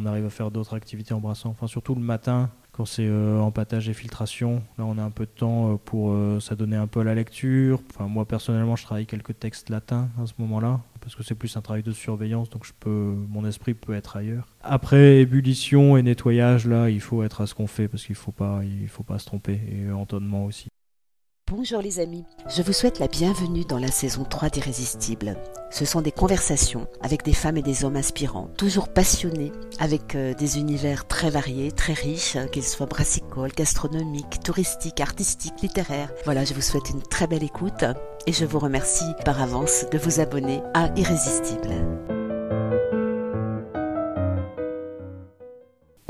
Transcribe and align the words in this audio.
On 0.00 0.06
arrive 0.06 0.24
à 0.24 0.30
faire 0.30 0.50
d'autres 0.50 0.74
activités 0.74 1.12
en 1.12 1.20
brassant, 1.20 1.50
enfin 1.50 1.66
surtout 1.66 1.94
le 1.94 2.00
matin 2.00 2.48
quand 2.72 2.86
c'est 2.86 3.06
euh, 3.06 3.38
empattage 3.38 3.90
et 3.90 3.92
filtration. 3.92 4.62
Là, 4.78 4.86
on 4.86 4.96
a 4.96 5.02
un 5.02 5.10
peu 5.10 5.26
de 5.26 5.30
temps 5.30 5.72
euh, 5.72 5.76
pour 5.76 6.12
euh, 6.12 6.40
s'adonner 6.40 6.76
un 6.76 6.86
peu 6.86 7.00
à 7.00 7.04
la 7.04 7.14
lecture. 7.14 7.82
Moi, 7.98 8.24
personnellement, 8.24 8.76
je 8.76 8.84
travaille 8.84 9.04
quelques 9.04 9.38
textes 9.38 9.68
latins 9.68 10.08
à 10.18 10.26
ce 10.26 10.32
moment-là, 10.38 10.80
parce 11.02 11.14
que 11.14 11.22
c'est 11.22 11.34
plus 11.34 11.54
un 11.58 11.60
travail 11.60 11.82
de 11.82 11.92
surveillance, 11.92 12.48
donc 12.48 12.64
je 12.64 12.72
peux, 12.80 13.14
mon 13.28 13.44
esprit 13.44 13.74
peut 13.74 13.92
être 13.92 14.16
ailleurs. 14.16 14.46
Après, 14.62 15.20
ébullition 15.20 15.98
et 15.98 16.02
nettoyage, 16.02 16.66
là, 16.66 16.88
il 16.88 17.00
faut 17.02 17.22
être 17.22 17.42
à 17.42 17.46
ce 17.46 17.54
qu'on 17.54 17.66
fait, 17.66 17.86
parce 17.86 18.04
qu'il 18.06 18.14
ne 18.14 18.86
faut 18.86 19.02
pas 19.02 19.18
se 19.18 19.26
tromper, 19.26 19.60
et 19.70 19.90
entonnement 19.90 20.46
aussi. 20.46 20.70
Bonjour 21.50 21.82
les 21.82 21.98
amis, 21.98 22.22
je 22.48 22.62
vous 22.62 22.72
souhaite 22.72 23.00
la 23.00 23.08
bienvenue 23.08 23.64
dans 23.64 23.80
la 23.80 23.88
saison 23.88 24.22
3 24.22 24.50
d'Irrésistible. 24.50 25.36
Ce 25.72 25.84
sont 25.84 26.00
des 26.00 26.12
conversations 26.12 26.86
avec 27.00 27.24
des 27.24 27.32
femmes 27.32 27.56
et 27.56 27.62
des 27.62 27.84
hommes 27.84 27.96
inspirants, 27.96 28.48
toujours 28.56 28.88
passionnés, 28.88 29.50
avec 29.80 30.14
euh, 30.14 30.32
des 30.32 30.58
univers 30.58 31.08
très 31.08 31.28
variés, 31.28 31.72
très 31.72 31.92
riches, 31.92 32.36
euh, 32.36 32.46
qu'ils 32.46 32.62
soient 32.62 32.86
brassicoles, 32.86 33.50
gastronomiques, 33.50 34.38
touristiques, 34.44 35.00
artistiques, 35.00 35.60
littéraires. 35.60 36.12
Voilà, 36.24 36.44
je 36.44 36.54
vous 36.54 36.62
souhaite 36.62 36.90
une 36.90 37.02
très 37.02 37.26
belle 37.26 37.42
écoute 37.42 37.84
et 38.28 38.32
je 38.32 38.44
vous 38.44 38.60
remercie 38.60 39.12
par 39.24 39.42
avance 39.42 39.86
de 39.90 39.98
vous 39.98 40.20
abonner 40.20 40.62
à 40.74 40.92
Irrésistible. 40.96 41.74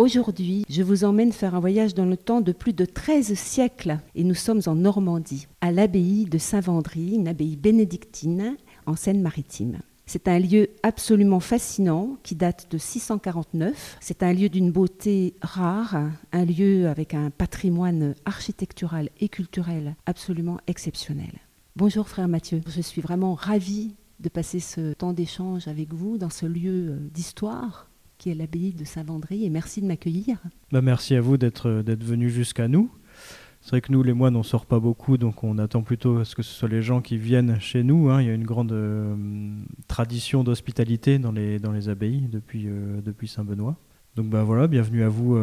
Aujourd'hui, 0.00 0.64
je 0.70 0.82
vous 0.82 1.04
emmène 1.04 1.30
faire 1.30 1.54
un 1.54 1.60
voyage 1.60 1.92
dans 1.92 2.06
le 2.06 2.16
temps 2.16 2.40
de 2.40 2.52
plus 2.52 2.72
de 2.72 2.86
13 2.86 3.34
siècles 3.34 3.98
et 4.14 4.24
nous 4.24 4.34
sommes 4.34 4.62
en 4.64 4.74
Normandie, 4.74 5.46
à 5.60 5.72
l'abbaye 5.72 6.24
de 6.24 6.38
Saint-Vendry, 6.38 7.16
une 7.16 7.28
abbaye 7.28 7.54
bénédictine 7.56 8.56
en 8.86 8.96
Seine-Maritime. 8.96 9.80
C'est 10.06 10.26
un 10.26 10.38
lieu 10.38 10.70
absolument 10.82 11.38
fascinant 11.38 12.16
qui 12.22 12.34
date 12.34 12.68
de 12.70 12.78
649. 12.78 13.98
C'est 14.00 14.22
un 14.22 14.32
lieu 14.32 14.48
d'une 14.48 14.72
beauté 14.72 15.34
rare, 15.42 16.08
un 16.32 16.44
lieu 16.46 16.88
avec 16.88 17.12
un 17.12 17.28
patrimoine 17.28 18.14
architectural 18.24 19.10
et 19.20 19.28
culturel 19.28 19.96
absolument 20.06 20.56
exceptionnel. 20.66 21.32
Bonjour 21.76 22.08
frère 22.08 22.26
Mathieu, 22.26 22.62
je 22.66 22.80
suis 22.80 23.02
vraiment 23.02 23.34
ravie 23.34 23.96
de 24.18 24.30
passer 24.30 24.60
ce 24.60 24.94
temps 24.94 25.12
d'échange 25.12 25.68
avec 25.68 25.92
vous 25.92 26.16
dans 26.16 26.30
ce 26.30 26.46
lieu 26.46 26.96
d'histoire 27.12 27.89
qui 28.20 28.30
est 28.30 28.34
l'abbaye 28.34 28.74
de 28.74 28.84
Saint-Vendry, 28.84 29.46
et 29.46 29.50
merci 29.50 29.80
de 29.80 29.86
m'accueillir. 29.86 30.36
Bah, 30.70 30.82
merci 30.82 31.14
à 31.16 31.22
vous 31.22 31.38
d'être 31.38 31.70
euh, 31.70 31.96
venu 31.98 32.28
jusqu'à 32.28 32.68
nous. 32.68 32.90
C'est 33.62 33.70
vrai 33.70 33.80
que 33.80 33.90
nous, 33.90 34.02
les 34.02 34.12
moines, 34.12 34.36
on 34.36 34.42
sort 34.42 34.66
pas 34.66 34.78
beaucoup, 34.78 35.16
donc 35.16 35.42
on 35.42 35.56
attend 35.56 35.82
plutôt 35.82 36.18
à 36.18 36.26
ce 36.26 36.36
que 36.36 36.42
ce 36.42 36.52
soit 36.52 36.68
les 36.68 36.82
gens 36.82 37.00
qui 37.00 37.16
viennent 37.16 37.58
chez 37.60 37.82
nous. 37.82 38.10
Hein. 38.10 38.20
Il 38.20 38.28
y 38.28 38.30
a 38.30 38.34
une 38.34 38.44
grande 38.44 38.72
euh, 38.72 39.16
tradition 39.88 40.44
d'hospitalité 40.44 41.18
dans 41.18 41.32
les, 41.32 41.58
dans 41.58 41.72
les 41.72 41.88
abbayes 41.88 42.28
depuis, 42.30 42.64
euh, 42.66 43.00
depuis 43.00 43.26
Saint-Benoît. 43.26 43.76
Donc 44.16 44.28
ben 44.28 44.42
voilà, 44.42 44.66
bienvenue 44.66 45.04
à 45.04 45.08
vous 45.08 45.38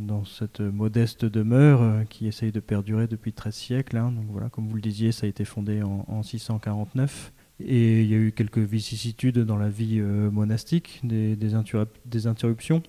dans 0.00 0.26
cette 0.26 0.60
modeste 0.60 1.24
demeure 1.24 2.06
qui 2.10 2.26
essaye 2.26 2.52
de 2.52 2.60
perdurer 2.60 3.06
depuis 3.06 3.32
13 3.32 3.54
siècles. 3.54 3.96
Hein. 3.96 4.12
Donc 4.14 4.26
voilà, 4.28 4.50
comme 4.50 4.68
vous 4.68 4.74
le 4.76 4.82
disiez, 4.82 5.10
ça 5.10 5.24
a 5.24 5.28
été 5.28 5.46
fondé 5.46 5.82
en 5.82 6.22
649. 6.22 7.32
Et 7.64 8.02
il 8.02 8.10
y 8.10 8.14
a 8.14 8.18
eu 8.18 8.32
quelques 8.32 8.58
vicissitudes 8.58 9.38
dans 9.38 9.56
la 9.56 9.68
vie 9.68 9.98
euh, 10.00 10.30
monastique, 10.30 11.00
des, 11.02 11.54
interruptions, 11.54 12.82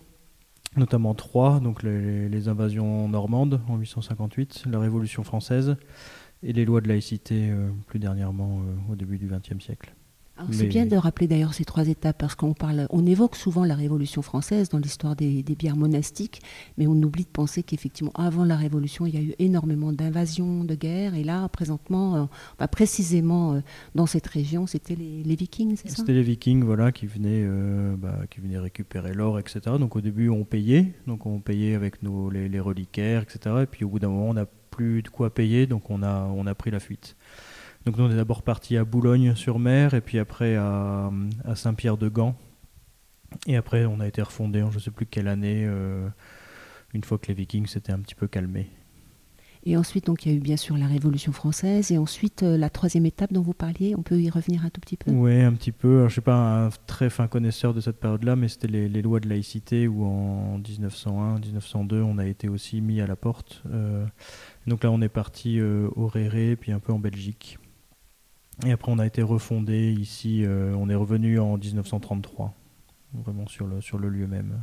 notamment 0.78 1.14
trois, 1.14 1.60
donc 1.60 1.84
les, 1.84 2.48
invasions 2.48 3.08
normandes 3.08 3.62
en 3.68 3.78
858, 3.78 4.64
la 4.70 4.80
Révolution 4.80 5.24
française 5.24 5.76
et 6.44 6.54
les 6.54 6.66
lois 6.66 6.82
de 6.82 6.88
laïcité 6.88 7.50
euh, 7.52 7.70
plus 7.88 8.00
dernièrement 8.00 8.62
euh, 8.62 8.94
au 8.94 8.96
début 8.96 9.18
du 9.18 9.28
XXe 9.28 9.64
siècle. 9.64 9.94
C'est 10.52 10.68
bien 10.68 10.86
de 10.86 10.96
rappeler 10.96 11.28
d'ailleurs 11.28 11.54
ces 11.54 11.66
trois 11.66 11.88
étapes 11.88 12.18
parce 12.18 12.36
qu'on 12.36 12.54
parle, 12.54 12.88
on 12.90 13.06
évoque 13.06 13.36
souvent 13.36 13.64
la 13.64 13.76
Révolution 13.76 14.22
française 14.22 14.70
dans 14.70 14.78
l'histoire 14.78 15.16
des, 15.16 15.44
bières 15.44 15.76
monastiques, 15.76 16.42
mais 16.78 16.88
on 16.88 16.94
oublie 17.04 17.24
de 17.24 17.30
penser 17.30 17.64
qu'effectivement 17.64 18.12
avant 18.16 18.46
la 18.46 18.56
Révolution, 18.56 19.06
il 19.06 19.16
y 19.16 19.18
a 19.18 19.22
eu 19.22 19.34
énormément 19.40 19.92
d'invasions, 19.92 20.64
de 20.64 20.76
guerres, 20.76 21.16
et 21.16 21.24
là 21.24 21.48
présentement, 21.50 22.16
euh, 22.16 22.24
bah, 22.58 22.68
précisément 22.68 23.54
euh, 23.54 23.62
dans 23.96 24.06
cette 24.06 24.28
région, 24.28 24.68
c'était 24.68 24.96
les, 24.96 25.36
Vikings, 25.36 25.76
c'est 25.76 25.90
ça? 25.90 25.98
C'était 25.98 26.14
les 26.14 26.24
Vikings, 26.24 26.64
voilà, 26.64 26.92
qui 26.92 27.06
venaient, 27.08 27.44
euh, 27.44 27.96
bah, 27.98 28.20
qui 28.30 28.40
venaient 28.42 28.60
récupérer 28.60 29.14
l'or, 29.14 29.40
etc. 29.40 29.60
Donc 29.80 29.96
au 29.96 30.02
début, 30.02 30.30
on 30.30 30.44
payait, 30.44 30.94
donc 31.08 31.26
on 31.26 31.40
payait 31.40 31.76
avec 31.76 32.04
nos 32.04 32.30
les, 32.30 32.50
les 32.50 32.60
reliquaires, 32.60 33.24
etc. 33.24 33.56
Et 33.64 33.66
puis 33.66 33.86
au 33.86 33.90
bout 33.90 34.00
d'un 34.00 34.10
moment, 34.10 34.30
on 34.30 34.34
n'a 34.34 34.46
plus 34.46 35.02
de 35.04 35.10
quoi 35.10 35.34
payer, 35.34 35.68
donc 35.68 35.90
on 35.90 36.02
a 36.02 36.32
on 36.36 36.48
a 36.48 36.56
pris 36.56 36.72
la 36.72 36.80
fuite. 36.80 37.16
Donc 37.86 37.98
nous, 37.98 38.06
on 38.06 38.12
est 38.12 38.16
d'abord 38.16 38.44
parti 38.44 38.78
à 38.78 38.86
Boulogne-sur-Mer 38.86 39.96
et 39.96 40.02
puis 40.02 40.20
après 40.20 40.56
à, 40.56 41.10
Saint-Pierre-de-Gand. 41.56 42.36
Et 43.48 43.56
après, 43.56 43.86
on 43.86 44.00
a 44.00 44.08
été 44.08 44.22
refondé 44.22 44.62
en 44.62 44.70
je 44.72 44.78
ne 44.78 44.82
sais 44.82 44.92
plus 44.92 45.06
quelle 45.06 45.28
année, 45.28 45.66
euh, 45.66 46.08
une 46.94 47.04
fois 47.04 47.18
que 47.18 47.28
les 47.28 47.34
Vikings 47.34 47.66
s'étaient 47.66 47.94
un 47.94 48.00
petit 48.00 48.16
peu 48.16 48.28
calmés. 48.28 48.70
Et 49.64 49.78
ensuite, 49.78 50.08
donc, 50.08 50.26
il 50.26 50.32
y 50.32 50.36
a 50.36 50.38
eu 50.38 50.42
bien 50.42 50.58
sûr 50.58 50.76
la 50.76 50.88
Révolution 50.88 51.32
française. 51.32 51.92
Et 51.92 51.98
ensuite, 51.98 52.42
euh, 52.42 52.58
la 52.58 52.70
troisième 52.70 53.06
étape 53.06 53.32
dont 53.32 53.42
vous 53.42 53.54
parliez, 53.54 53.96
on 53.96 54.02
peut 54.02 54.20
y 54.20 54.30
revenir 54.30 54.66
un 54.66 54.70
tout 54.70 54.82
petit 54.82 54.98
peu? 54.98 55.12
Oui, 55.12 55.40
un 55.40 55.54
petit 55.54 55.72
peu. 55.72 56.00
je 56.00 56.04
ne 56.06 56.10
suis 56.10 56.22
pas 56.22 56.66
un 56.66 56.70
très 56.88 57.10
fin 57.12 57.28
connaisseur 57.28 57.74
de 57.74 57.80
cette 57.80 58.00
période-là, 58.00 58.36
mais 58.36 58.48
c'était 58.48 58.68
les, 58.68 59.02
lois 59.02 59.20
de 59.20 59.30
laïcité 59.30 59.88
où 59.88 60.04
en 60.04 60.58
1901, 60.58 61.40
1902, 61.40 62.02
on 62.02 62.18
a 62.18 62.26
été 62.26 62.50
aussi 62.50 62.82
mis 62.82 63.02
à 63.02 63.08
la 63.08 63.16
porte. 63.16 63.62
Euh, 63.72 64.06
donc 64.66 64.84
là, 64.84 64.92
on 64.92 65.02
est 65.02 65.10
parti 65.10 65.62
au 65.62 66.08
Réré, 66.08 66.56
puis 66.56 66.72
un 66.72 66.80
peu 66.80 66.92
en 66.92 67.00
Belgique. 67.00 67.60
Et 68.66 68.72
après, 68.72 68.92
on 68.92 69.00
a 69.00 69.06
été 69.06 69.22
refondé 69.22 69.92
ici. 69.92 70.44
Euh, 70.46 70.76
on 70.78 70.90
est 70.90 70.96
revenu 70.96 71.40
en 71.40 71.58
1933, 71.58 72.54
vraiment 73.14 73.48
sur 73.48 73.66
le, 73.68 73.82
sur 73.82 73.98
le 73.98 74.10
lieu 74.10 74.28
même. 74.28 74.62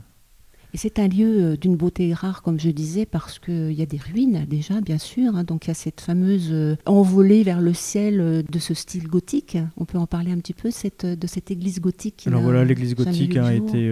Et 0.75 0.77
c'est 0.77 0.99
un 0.99 1.09
lieu 1.09 1.43
euh, 1.43 1.57
d'une 1.57 1.77
beauté 1.77 2.13
rare, 2.13 2.43
comme 2.43 2.61
je 2.61 2.69
disais, 2.69 3.07
parce 3.07 3.39
qu'il 3.39 3.73
y 3.73 3.81
a 3.83 3.87
des 3.87 3.97
ruines 3.97 4.45
déjà, 4.47 4.81
bien 4.83 4.99
sûr. 4.99 5.35
Hein. 5.35 5.43
donc 5.43 5.65
il 5.65 5.69
y 5.69 5.71
a 5.71 5.75
cette 5.75 6.01
fameuse 6.01 6.51
euh, 6.53 6.77
envolée 6.85 7.43
vers 7.43 7.61
le 7.61 7.73
ciel 7.73 8.45
de 8.49 8.59
ce 8.59 8.75
style 8.75 9.09
gothique. 9.09 9.57
On 9.79 9.87
peut 9.87 9.99
en 9.99 10.07
parler 10.07 10.31
un 10.31 10.39
petit 10.39 10.55
peu 10.55 10.71
cette, 10.71 11.07
de 11.07 11.27
cette 11.27 11.51
église 11.51 11.81
gothique. 11.81 12.25
Alors 12.27 12.43
voilà, 12.43 12.65
l'église 12.65 12.95
gothique 12.95 13.37
a 13.37 13.55
été, 13.55 13.91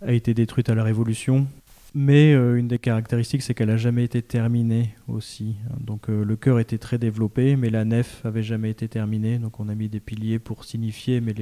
a 0.00 0.12
été 0.12 0.34
détruite 0.34 0.70
à 0.70 0.74
la 0.74 0.82
Révolution. 0.82 1.46
Mais 1.94 2.34
euh, 2.34 2.56
une 2.58 2.68
des 2.68 2.78
caractéristiques, 2.78 3.42
c'est 3.42 3.54
qu'elle 3.54 3.68
n'a 3.68 3.76
jamais 3.76 4.04
été 4.04 4.22
terminée 4.22 4.94
aussi. 5.08 5.56
Donc 5.80 6.10
euh, 6.10 6.24
le 6.24 6.36
chœur 6.36 6.60
était 6.60 6.78
très 6.78 6.98
développé, 6.98 7.56
mais 7.56 7.70
la 7.70 7.84
nef 7.84 8.24
avait 8.24 8.42
jamais 8.42 8.70
été 8.70 8.88
terminée. 8.88 9.38
Donc 9.38 9.60
on 9.60 9.68
a 9.68 9.74
mis 9.74 9.88
des 9.88 10.00
piliers 10.00 10.38
pour 10.38 10.64
signifier, 10.64 11.20
mais 11.20 11.34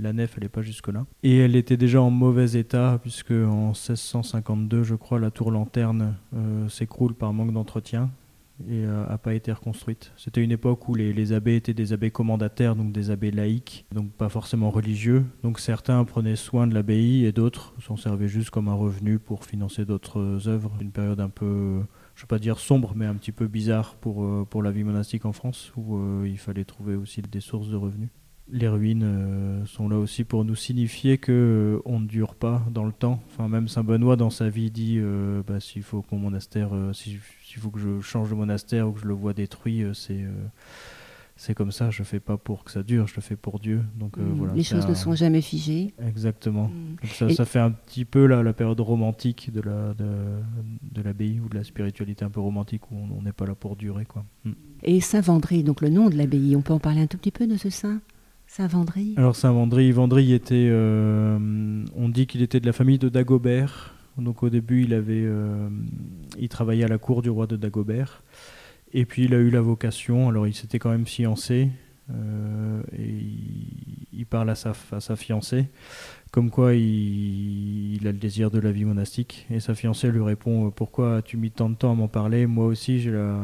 la 0.00 0.12
nef, 0.12 0.34
elle 0.36 0.44
n'est 0.44 0.48
pas 0.48 0.62
jusque-là. 0.62 1.04
Et 1.22 1.38
elle 1.38 1.56
était 1.56 1.76
déjà 1.76 2.00
en 2.00 2.10
mauvais 2.10 2.52
état, 2.52 2.98
puisque 3.02 3.32
en 3.32 3.68
1652, 3.68 4.82
je 4.82 4.94
crois, 4.94 5.18
la 5.18 5.30
tour 5.30 5.50
lanterne 5.50 6.16
euh, 6.34 6.68
s'écroule 6.68 7.14
par 7.14 7.32
manque 7.32 7.52
d'entretien 7.52 8.10
et 8.68 8.82
n'a 8.82 9.12
euh, 9.12 9.18
pas 9.18 9.34
été 9.34 9.52
reconstruite. 9.52 10.12
C'était 10.16 10.42
une 10.42 10.52
époque 10.52 10.88
où 10.88 10.94
les, 10.94 11.32
abbés 11.32 11.56
étaient 11.56 11.74
des 11.74 11.92
abbés 11.92 12.10
commandataires, 12.10 12.76
donc 12.76 12.92
des 12.92 13.10
abbés 13.10 13.30
laïcs, 13.30 13.86
donc 13.92 14.12
pas 14.12 14.28
forcément 14.28 14.70
religieux. 14.70 15.24
Donc 15.42 15.60
certains 15.60 16.04
prenaient 16.04 16.36
soin 16.36 16.66
de 16.66 16.74
l'abbaye 16.74 17.24
et 17.24 17.32
d'autres 17.32 17.74
s'en 17.80 17.96
servaient 17.96 18.28
juste 18.28 18.50
comme 18.50 18.68
un 18.68 18.74
revenu 18.74 19.18
pour 19.18 19.44
financer 19.44 19.84
d'autres 19.84 20.48
œuvres. 20.48 20.72
Une 20.80 20.92
période 20.92 21.20
un 21.20 21.28
peu, 21.28 21.80
je 22.14 22.20
ne 22.20 22.22
vais 22.22 22.28
pas 22.28 22.38
dire 22.38 22.58
sombre, 22.58 22.92
mais 22.94 23.06
un 23.06 23.14
petit 23.14 23.32
peu 23.32 23.46
bizarre 23.46 23.94
pour, 23.96 24.24
euh, 24.24 24.46
pour 24.48 24.62
la 24.62 24.70
vie 24.70 24.84
monastique 24.84 25.24
en 25.24 25.32
France, 25.32 25.72
où 25.76 25.96
euh, 25.96 26.28
il 26.28 26.38
fallait 26.38 26.64
trouver 26.64 26.94
aussi 26.94 27.22
des 27.22 27.40
sources 27.40 27.68
de 27.68 27.76
revenus. 27.76 28.10
Les 28.52 28.68
ruines 28.68 29.64
sont 29.66 29.88
là 29.88 29.96
aussi 29.96 30.24
pour 30.24 30.44
nous 30.44 30.54
signifier 30.54 31.18
que 31.18 31.80
on 31.86 32.00
ne 32.00 32.06
dure 32.06 32.34
pas 32.34 32.62
dans 32.70 32.84
le 32.84 32.92
temps. 32.92 33.22
Enfin, 33.28 33.48
même 33.48 33.66
Saint 33.66 33.82
Benoît 33.82 34.16
dans 34.16 34.30
sa 34.30 34.50
vie 34.50 34.70
dit 34.70 35.00
bah, 35.46 35.58
s'il 35.58 35.82
faut 35.82 36.02
que 36.02 36.08
mon 36.14 36.18
monastère, 36.18 36.70
si 36.92 37.18
il 37.56 37.60
faut 37.60 37.70
que 37.70 37.78
je 37.78 38.00
change 38.00 38.30
de 38.30 38.34
monastère 38.34 38.88
ou 38.88 38.92
que 38.92 39.00
je 39.00 39.06
le 39.06 39.14
vois 39.14 39.32
détruit, 39.32 39.82
euh, 39.82 39.94
c'est 39.94 40.22
euh, 40.22 40.30
c'est 41.34 41.54
comme 41.54 41.72
ça, 41.72 41.90
je 41.90 42.02
ne 42.02 42.04
fais 42.04 42.20
pas 42.20 42.36
pour 42.36 42.62
que 42.62 42.70
ça 42.70 42.82
dure, 42.82 43.08
je 43.08 43.16
le 43.16 43.22
fais 43.22 43.36
pour 43.36 43.58
Dieu. 43.58 43.82
Donc 43.96 44.16
euh, 44.16 44.22
mm. 44.22 44.34
voilà. 44.36 44.54
Les 44.54 44.62
choses 44.62 44.86
ne 44.86 44.94
sont 44.94 45.14
jamais 45.14 45.40
figées. 45.40 45.92
Exactement. 46.06 46.70
Mm. 47.02 47.30
ça, 47.30 47.44
fait 47.44 47.58
un 47.58 47.70
petit 47.70 48.04
peu 48.04 48.26
la, 48.26 48.42
la 48.42 48.52
période 48.52 48.80
romantique 48.80 49.50
de 49.52 49.60
la 49.60 49.94
de, 49.94 50.04
de 50.82 51.02
l'abbaye 51.02 51.40
ou 51.40 51.48
de 51.48 51.56
la 51.56 51.64
spiritualité 51.64 52.24
un 52.24 52.30
peu 52.30 52.40
romantique 52.40 52.90
où 52.90 52.96
on 52.96 53.22
n'est 53.22 53.32
pas 53.32 53.46
là 53.46 53.54
pour 53.54 53.76
durer 53.76 54.04
quoi. 54.04 54.24
Mm. 54.44 54.52
Et 54.84 55.00
Saint 55.00 55.20
Vendry, 55.20 55.62
donc 55.62 55.80
le 55.80 55.88
nom 55.88 56.10
de 56.10 56.16
l'abbaye, 56.16 56.54
on 56.56 56.62
peut 56.62 56.74
en 56.74 56.80
parler 56.80 57.00
un 57.00 57.06
tout 57.06 57.18
petit 57.18 57.30
peu 57.30 57.46
de 57.46 57.56
ce 57.56 57.70
saint? 57.70 58.00
Alors 59.16 59.34
Saint 59.34 59.52
Vendry, 59.52 59.92
Vendry 59.92 60.32
était, 60.32 60.70
on 60.70 62.08
dit 62.08 62.26
qu'il 62.26 62.42
était 62.42 62.60
de 62.60 62.66
la 62.66 62.72
famille 62.72 62.98
de 62.98 63.08
Dagobert. 63.08 63.94
Donc 64.18 64.42
au 64.42 64.50
début, 64.50 64.82
il, 64.82 64.92
avait, 64.92 65.24
euh, 65.24 65.70
il 66.38 66.50
travaillait 66.50 66.84
à 66.84 66.88
la 66.88 66.98
cour 66.98 67.22
du 67.22 67.30
roi 67.30 67.46
de 67.46 67.56
Dagobert. 67.56 68.22
Et 68.92 69.06
puis 69.06 69.24
il 69.24 69.34
a 69.34 69.38
eu 69.38 69.48
la 69.48 69.62
vocation, 69.62 70.28
alors 70.28 70.46
il 70.46 70.54
s'était 70.54 70.78
quand 70.78 70.90
même 70.90 71.06
fiancé, 71.06 71.70
et 72.98 73.16
il, 74.12 74.26
parle 74.26 74.50
à 74.50 74.54
sa 74.54 75.16
fiancée 75.16 75.68
comme 76.32 76.50
quoi 76.50 76.72
il, 76.74 78.00
a 78.06 78.10
le 78.10 78.18
désir 78.18 78.50
de 78.50 78.58
la 78.58 78.72
vie 78.72 78.86
monastique. 78.86 79.46
Et 79.50 79.60
sa 79.60 79.74
fiancée 79.74 80.10
lui 80.10 80.22
répond 80.22 80.66
euh, 80.66 80.70
Pourquoi 80.70 81.16
as-tu 81.16 81.36
mis 81.36 81.50
tant 81.50 81.68
de 81.68 81.74
temps 81.74 81.92
à 81.92 81.94
m'en 81.94 82.08
parler? 82.08 82.46
Moi 82.46 82.64
aussi, 82.64 83.00
j'ai 83.00 83.10
la, 83.10 83.36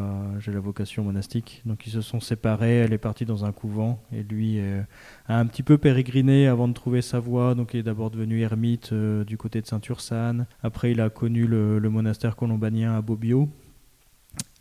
la 0.47 0.61
vocation 0.61 1.05
monastique. 1.05 1.61
Donc 1.67 1.87
ils 1.87 1.91
se 1.91 2.01
sont 2.01 2.19
séparés, 2.19 2.77
elle 2.77 2.95
est 2.95 2.99
partie 2.99 3.27
dans 3.27 3.45
un 3.45 3.53
couvent, 3.53 4.03
et 4.11 4.23
lui 4.23 4.59
euh, 4.59 4.83
a 5.27 5.39
un 5.39 5.45
petit 5.47 5.63
peu 5.63 5.77
pérégriné 5.77 6.49
avant 6.49 6.67
de 6.67 6.73
trouver 6.73 7.03
sa 7.03 7.21
voie. 7.21 7.55
Donc 7.55 7.75
il 7.75 7.81
est 7.81 7.83
d'abord 7.83 8.11
devenu 8.11 8.41
ermite 8.41 8.93
euh, 8.95 9.23
du 9.23 9.37
côté 9.37 9.61
de 9.61 9.67
Saint-Ursane. 9.67 10.47
Après, 10.63 10.91
il 10.91 11.03
a 11.03 11.11
connu 11.11 11.47
le, 11.47 11.79
le 11.79 11.91
monastère 11.91 12.37
colombanien 12.37 12.97
à 12.97 13.03
Bobbio, 13.03 13.51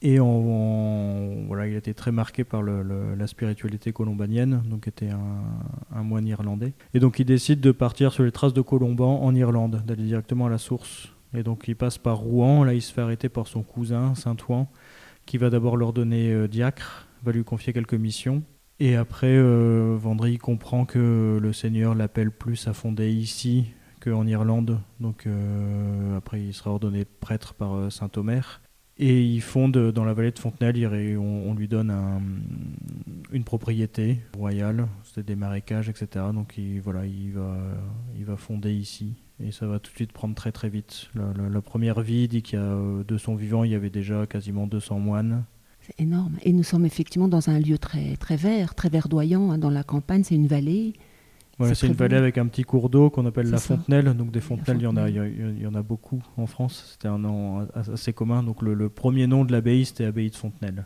et 0.01 0.19
voilà, 0.19 1.67
il 1.67 1.75
été 1.75 1.93
très 1.93 2.11
marqué 2.11 2.43
par 2.43 2.61
la 2.61 3.27
spiritualité 3.27 3.91
colombanienne, 3.91 4.61
donc 4.69 4.87
était 4.87 5.09
un, 5.09 6.03
moine 6.03 6.27
irlandais. 6.27 6.73
Et 6.93 6.99
donc 6.99 7.19
il 7.19 7.25
décide 7.25 7.61
de 7.61 7.71
partir 7.71 8.11
sur 8.13 8.23
les 8.23 8.31
traces 8.31 8.53
de 8.53 8.61
Colomban 8.61 9.23
en 9.23 9.33
Irlande, 9.33 9.81
d'aller 9.85 10.03
directement 10.03 10.45
à 10.45 10.49
la 10.49 10.59
source. 10.59 11.09
Et 11.33 11.43
donc 11.43 11.67
il 11.67 11.75
passe 11.75 11.97
par 11.97 12.17
Rouen, 12.17 12.63
là 12.63 12.73
il 12.73 12.81
se 12.81 12.93
fait 12.93 13.01
arrêter 13.01 13.27
par 13.27 13.47
son 13.47 13.63
cousin, 13.63 14.13
Saint-Ouen, 14.15 14.67
qui 15.25 15.37
va 15.37 15.49
d'abord 15.49 15.77
leur 15.77 15.93
donner 15.93 16.31
euh, 16.31 16.47
diacre, 16.47 17.07
va 17.23 17.31
lui 17.31 17.43
confier 17.43 17.73
quelques 17.73 17.95
missions. 17.95 18.43
Et 18.79 18.95
après, 18.95 19.35
euh, 19.35 19.97
Vendry 19.99 20.37
comprend 20.37 20.85
que 20.85 21.39
le 21.41 21.53
Seigneur 21.53 21.95
l'appelle 21.95 22.31
plus 22.31 22.67
à 22.67 22.73
fonder 22.73 23.11
ici 23.11 23.71
qu'en 23.99 24.27
Irlande. 24.27 24.79
Donc 24.99 25.25
euh, 25.25 26.15
après, 26.15 26.41
il 26.41 26.53
sera 26.53 26.69
ordonné 26.69 27.03
prêtre 27.05 27.55
par 27.55 27.91
Saint 27.91 28.11
Omer. 28.15 28.61
Et 28.99 29.21
il 29.21 29.41
fonde 29.41 29.91
dans 29.91 30.05
la 30.05 30.13
vallée 30.13 30.31
de 30.31 30.39
Fontenelle, 30.39 30.75
on, 31.17 31.53
lui 31.53 31.67
donne 31.67 31.93
une 33.31 33.43
propriété 33.43 34.21
royale, 34.35 34.87
c'est 35.03 35.25
des 35.25 35.35
marécages, 35.35 35.87
etc. 35.87 36.25
Donc 36.33 36.57
il, 36.57 36.81
voilà, 36.81 37.05
il, 37.05 37.31
va, 37.31 37.55
il 38.17 38.25
va 38.25 38.37
fonder 38.37 38.73
ici. 38.73 39.13
Et 39.43 39.51
ça 39.51 39.67
va 39.67 39.79
tout 39.79 39.91
de 39.91 39.95
suite 39.95 40.11
prendre 40.11 40.33
très 40.33 40.51
très 40.51 40.69
vite. 40.69 41.09
La, 41.15 41.61
première 41.61 42.01
vie 42.01 42.27
dit 42.27 42.41
qu'il 42.41 42.57
y 42.57 42.61
a, 42.61 42.65
euh, 42.65 43.03
de 43.03 43.17
son 43.17 43.35
vivant, 43.35 43.63
il 43.63 43.71
y 43.71 43.75
avait 43.75 43.91
déjà 43.91 44.25
quasiment 44.25 44.65
200 44.65 44.99
moines. 44.99 45.43
C'est 45.81 46.01
énorme. 46.01 46.37
Et 46.41 46.51
nous 46.51 46.63
sommes 46.63 46.85
effectivement 46.85 47.27
dans 47.27 47.49
un 47.51 47.59
lieu 47.59 47.77
très, 47.77 48.15
très 48.17 48.35
vert, 48.35 48.73
très 48.73 48.89
verdoyant. 48.89 49.51
Hein. 49.51 49.59
Dans 49.59 49.69
la 49.69 49.83
campagne, 49.83 50.23
c'est 50.23 50.35
une 50.35 50.47
vallée 50.47 50.93
c'est 51.59 51.87
une 51.87 51.93
vallée 51.93 52.17
avec 52.17 52.37
un 52.37 52.47
petit 52.47 52.63
cours 52.63 52.89
d'eau 52.89 53.09
qu'on 53.09 53.25
appelle 53.25 53.49
la 53.49 53.57
Fontenelle. 53.57 54.13
Donc 54.15 54.31
des 54.31 54.41
fontenelles, 54.41 54.77
il 54.77 54.83
y, 54.83 54.87
en 54.87 54.97
a, 54.97 55.09
il, 55.09 55.59
y 55.59 55.67
en 55.67 55.75
a 55.75 55.81
beaucoup 55.81 56.21
en 56.37 56.45
France. 56.45 56.91
C'était 56.91 57.07
un 57.07 57.19
nom 57.19 57.67
assez 57.73 58.13
commun. 58.13 58.43
Donc 58.43 58.61
le, 58.61 58.89
premier 58.89 59.27
nom 59.27 59.45
de 59.45 59.51
l'abbaye, 59.51 59.85
c'était 59.85 60.05
abbaye 60.05 60.29
de 60.29 60.35
Fontenelle. 60.35 60.85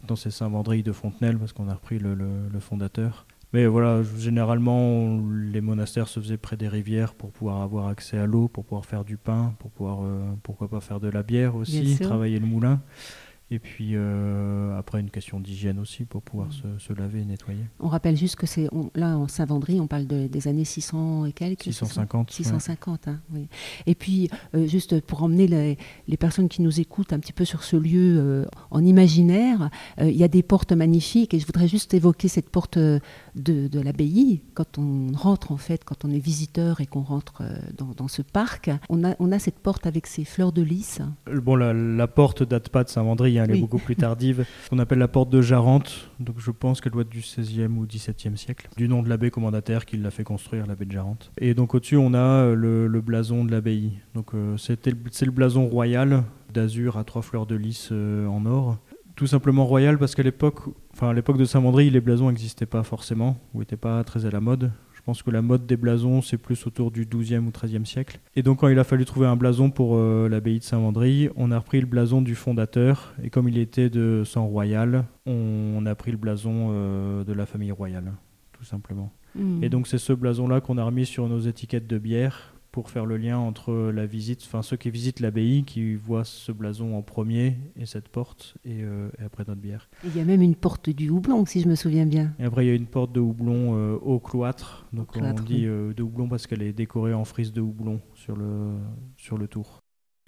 Maintenant, 0.00 0.16
c'est 0.16 0.30
Saint-Vendry 0.30 0.82
de 0.82 0.92
Fontenelle 0.92 1.38
parce 1.38 1.52
qu'on 1.52 1.68
a 1.68 1.74
repris 1.74 1.98
le, 1.98 2.16
fondateur. 2.60 3.26
Mais 3.52 3.66
voilà, 3.66 4.02
généralement, 4.18 5.18
les 5.32 5.62
monastères 5.62 6.08
se 6.08 6.20
faisaient 6.20 6.36
près 6.36 6.58
des 6.58 6.68
rivières 6.68 7.14
pour 7.14 7.30
pouvoir 7.30 7.62
avoir 7.62 7.88
accès 7.88 8.18
à 8.18 8.26
l'eau, 8.26 8.46
pour 8.48 8.64
pouvoir 8.64 8.84
faire 8.84 9.04
du 9.04 9.16
pain, 9.16 9.54
pour 9.58 9.70
pouvoir, 9.70 10.00
euh, 10.02 10.20
pourquoi 10.42 10.68
pas 10.68 10.80
faire 10.80 11.00
de 11.00 11.08
la 11.08 11.22
bière 11.22 11.56
aussi, 11.56 11.98
travailler 11.98 12.38
le 12.38 12.46
moulin. 12.46 12.80
Et 13.50 13.58
puis 13.58 13.92
euh, 13.94 14.76
après 14.78 15.00
une 15.00 15.08
question 15.08 15.40
d'hygiène 15.40 15.78
aussi 15.78 16.04
pour 16.04 16.20
pouvoir 16.20 16.48
se, 16.52 16.92
laver 16.92 17.20
et 17.20 17.24
nettoyer. 17.24 17.64
On 17.80 17.88
rappelle 17.88 18.16
juste 18.16 18.36
que 18.36 18.46
c'est 18.46 18.68
là 18.94 19.16
en 19.16 19.26
Saint-Vendry, 19.26 19.80
on 19.80 19.86
parle 19.86 20.06
des 20.06 20.48
années 20.48 20.64
600 20.64 21.24
et 21.26 21.32
quelques. 21.32 21.62
650. 21.62 22.30
650, 22.30 23.08
hein, 23.08 23.20
oui. 23.32 23.48
Et 23.86 23.94
puis 23.94 24.28
euh, 24.54 24.66
juste 24.66 25.00
pour 25.00 25.22
emmener 25.22 25.46
les, 26.06 26.16
personnes 26.18 26.48
qui 26.48 26.60
nous 26.60 26.80
écoutent 26.80 27.12
un 27.12 27.20
petit 27.20 27.32
peu 27.32 27.44
sur 27.44 27.62
ce 27.62 27.76
lieu 27.76 28.16
euh, 28.18 28.44
en 28.70 28.84
imaginaire, 28.84 29.70
il 30.00 30.16
y 30.16 30.24
a 30.24 30.28
des 30.28 30.42
portes 30.42 30.72
magnifiques 30.72 31.32
et 31.32 31.38
je 31.38 31.46
voudrais 31.46 31.68
juste 31.68 31.94
évoquer 31.94 32.28
cette 32.28 32.50
porte 32.50 32.76
de, 32.76 33.00
de 33.34 33.80
l'abbaye. 33.80 34.42
Quand 34.54 34.78
on 34.78 35.12
rentre 35.14 35.52
en 35.52 35.56
fait, 35.56 35.84
quand 35.84 36.04
on 36.04 36.10
est 36.10 36.18
visiteur 36.18 36.80
et 36.80 36.86
qu'on 36.86 37.02
rentre 37.02 37.42
dans, 37.76 37.92
dans, 37.96 38.08
ce 38.08 38.20
parc, 38.20 38.70
on 38.88 39.04
a, 39.04 39.14
on 39.20 39.32
a 39.32 39.38
cette 39.38 39.60
porte 39.60 39.86
avec 39.86 40.06
ses 40.06 40.24
fleurs 40.24 40.52
de 40.52 40.62
lys. 40.62 41.00
Bon, 41.32 41.54
la, 41.54 41.72
la 41.72 42.06
porte 42.08 42.42
date 42.42 42.68
pas 42.68 42.84
de 42.84 42.88
Saint-Vendry 42.88 43.37
elle 43.44 43.56
est 43.56 43.60
beaucoup 43.60 43.78
plus 43.78 43.96
tardive, 43.96 44.44
qu'on 44.70 44.78
appelle 44.78 44.98
la 44.98 45.08
porte 45.08 45.30
de 45.30 45.40
Jarente. 45.40 46.10
Donc 46.20 46.36
je 46.38 46.50
pense 46.50 46.80
qu'elle 46.80 46.92
doit 46.92 47.02
être 47.02 47.08
du 47.08 47.20
16e 47.20 47.76
ou 47.76 47.86
17e 47.86 48.36
siècle, 48.36 48.68
du 48.76 48.88
nom 48.88 49.02
de 49.02 49.08
l'abbé 49.08 49.30
commandataire 49.30 49.86
qui 49.86 49.96
l'a 49.96 50.10
fait 50.10 50.24
construire, 50.24 50.66
l'abbé 50.66 50.84
de 50.84 50.92
Jarente. 50.92 51.30
Et 51.40 51.54
donc 51.54 51.74
au-dessus, 51.74 51.96
on 51.96 52.14
a 52.14 52.18
euh, 52.18 52.54
le, 52.54 53.00
blason 53.00 53.44
de 53.44 53.50
l'abbaye. 53.50 53.92
Donc 54.14 54.34
euh, 54.34 54.56
c'est 54.56 54.86
le 54.86 55.30
blason 55.30 55.66
royal 55.66 56.24
d'azur 56.52 56.96
à 56.96 57.04
trois 57.04 57.22
fleurs 57.22 57.46
de 57.46 57.54
lys 57.54 57.88
euh, 57.92 58.26
en 58.26 58.44
or. 58.46 58.78
Tout 59.16 59.26
simplement 59.26 59.66
royal 59.66 59.98
parce 59.98 60.14
qu'à 60.14 60.22
l'époque, 60.22 60.60
enfin 60.92 61.10
à 61.10 61.12
l'époque 61.12 61.38
de 61.38 61.44
Saint-Mandry, 61.44 61.90
les 61.90 62.00
blasons 62.00 62.30
n'existaient 62.30 62.66
pas 62.66 62.84
forcément 62.84 63.36
ou 63.52 63.60
n'étaient 63.60 63.76
pas 63.76 64.04
très 64.04 64.26
à 64.26 64.30
la 64.30 64.40
mode. 64.40 64.70
Je 65.08 65.10
pense 65.14 65.22
que 65.22 65.30
la 65.30 65.40
mode 65.40 65.64
des 65.64 65.78
blasons, 65.78 66.20
c'est 66.20 66.36
plus 66.36 66.66
autour 66.66 66.90
du 66.90 67.06
12e 67.06 67.46
ou 67.46 67.50
13e 67.50 67.86
siècle. 67.86 68.20
Et 68.36 68.42
donc, 68.42 68.58
quand 68.58 68.68
il 68.68 68.78
a 68.78 68.84
fallu 68.84 69.06
trouver 69.06 69.26
un 69.26 69.36
blason 69.36 69.70
pour 69.70 69.96
euh, 69.96 70.28
l'abbaye 70.28 70.58
de 70.58 70.64
Saint-Vendry, 70.64 71.30
on 71.34 71.50
a 71.50 71.58
repris 71.58 71.80
le 71.80 71.86
blason 71.86 72.20
du 72.20 72.34
fondateur. 72.34 73.14
Et 73.22 73.30
comme 73.30 73.48
il 73.48 73.56
était 73.56 73.88
de 73.88 74.22
sang 74.26 74.44
royal, 74.44 75.06
on, 75.24 75.82
a 75.86 75.94
pris 75.94 76.10
le 76.10 76.18
blason 76.18 76.68
euh, 76.72 77.24
de 77.24 77.32
la 77.32 77.46
famille 77.46 77.72
royale, 77.72 78.12
tout 78.52 78.64
simplement. 78.64 79.10
Hmm. 79.34 79.64
Et 79.64 79.70
donc, 79.70 79.86
c'est 79.86 79.96
ce 79.96 80.12
blason-là 80.12 80.60
qu'on 80.60 80.76
a 80.76 80.84
remis 80.84 81.06
sur 81.06 81.26
nos 81.26 81.40
étiquettes 81.40 81.86
de 81.86 81.96
bière 81.96 82.52
pour 82.72 82.90
faire 82.90 83.06
le 83.06 83.16
lien 83.16 83.38
entre 83.38 83.90
la 83.90 84.06
visite, 84.06 84.42
enfin 84.44 84.62
ceux 84.62 84.76
qui 84.76 84.90
visitent 84.90 85.20
l'abbaye, 85.20 85.64
qui 85.64 85.94
voient 85.94 86.24
ce 86.24 86.52
blason 86.52 86.96
en 86.96 87.02
premier 87.02 87.56
et 87.76 87.86
cette 87.86 88.08
porte, 88.08 88.56
et, 88.64 88.82
euh, 88.82 89.08
après 89.24 89.44
notre 89.48 89.60
bière. 89.60 89.88
Il 90.04 90.16
y 90.16 90.20
a 90.20 90.24
même 90.24 90.42
une 90.42 90.54
porte 90.54 90.90
du 90.90 91.08
houblon, 91.08 91.46
si 91.46 91.60
je 91.60 91.68
me 91.68 91.74
souviens 91.74 92.06
bien. 92.06 92.34
Et 92.38 92.44
après, 92.44 92.66
il 92.66 92.68
y 92.68 92.72
a 92.72 92.74
une 92.74 92.86
porte 92.86 93.12
de 93.12 93.20
houblon 93.20 93.74
euh, 93.74 93.96
au 93.96 94.20
cloître. 94.20 94.86
Donc 94.92 95.08
on 95.16 95.32
dit 95.32 95.64
euh, 95.66 95.94
de 95.94 96.02
houblon 96.02 96.28
parce 96.28 96.46
qu'elle 96.46 96.62
est 96.62 96.72
décorée 96.72 97.14
en 97.14 97.24
frise 97.24 97.52
de 97.52 97.60
houblon 97.60 98.00
sur 98.14 98.36
le, 98.36 98.74
sur 99.16 99.38
le 99.38 99.48
tour. 99.48 99.80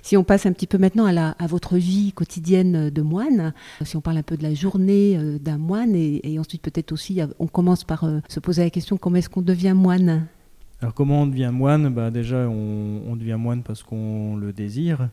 Si 0.02 0.16
on 0.16 0.24
passe 0.24 0.46
un 0.46 0.52
petit 0.52 0.66
peu 0.66 0.78
maintenant 0.78 1.04
à, 1.04 1.12
la, 1.12 1.32
à 1.32 1.46
votre 1.46 1.76
vie 1.76 2.12
quotidienne 2.14 2.88
de 2.88 3.02
moine, 3.02 3.52
si 3.82 3.98
on 3.98 4.00
parle 4.00 4.16
un 4.16 4.22
peu 4.22 4.38
de 4.38 4.42
la 4.42 4.54
journée 4.54 5.38
d'un 5.38 5.58
moine, 5.58 5.94
et, 5.94 6.20
et 6.24 6.38
ensuite 6.38 6.62
peut-être 6.62 6.92
aussi, 6.92 7.20
on 7.38 7.46
commence 7.46 7.84
par 7.84 8.06
se 8.26 8.40
poser 8.40 8.62
la 8.62 8.70
question 8.70 8.96
comment 8.96 9.16
est-ce 9.16 9.28
qu'on 9.28 9.42
devient 9.42 9.74
moine? 9.76 10.26
Alors 10.80 10.94
comment 10.94 11.22
on 11.22 11.26
devient 11.26 11.50
moine? 11.52 11.92
Bah, 11.92 12.10
Déjà, 12.10 12.48
on, 12.48 13.14
devient 13.16 13.36
moine 13.38 13.62
parce 13.62 13.82
qu'on 13.82 14.36
le 14.36 14.52
désire. 14.52 15.10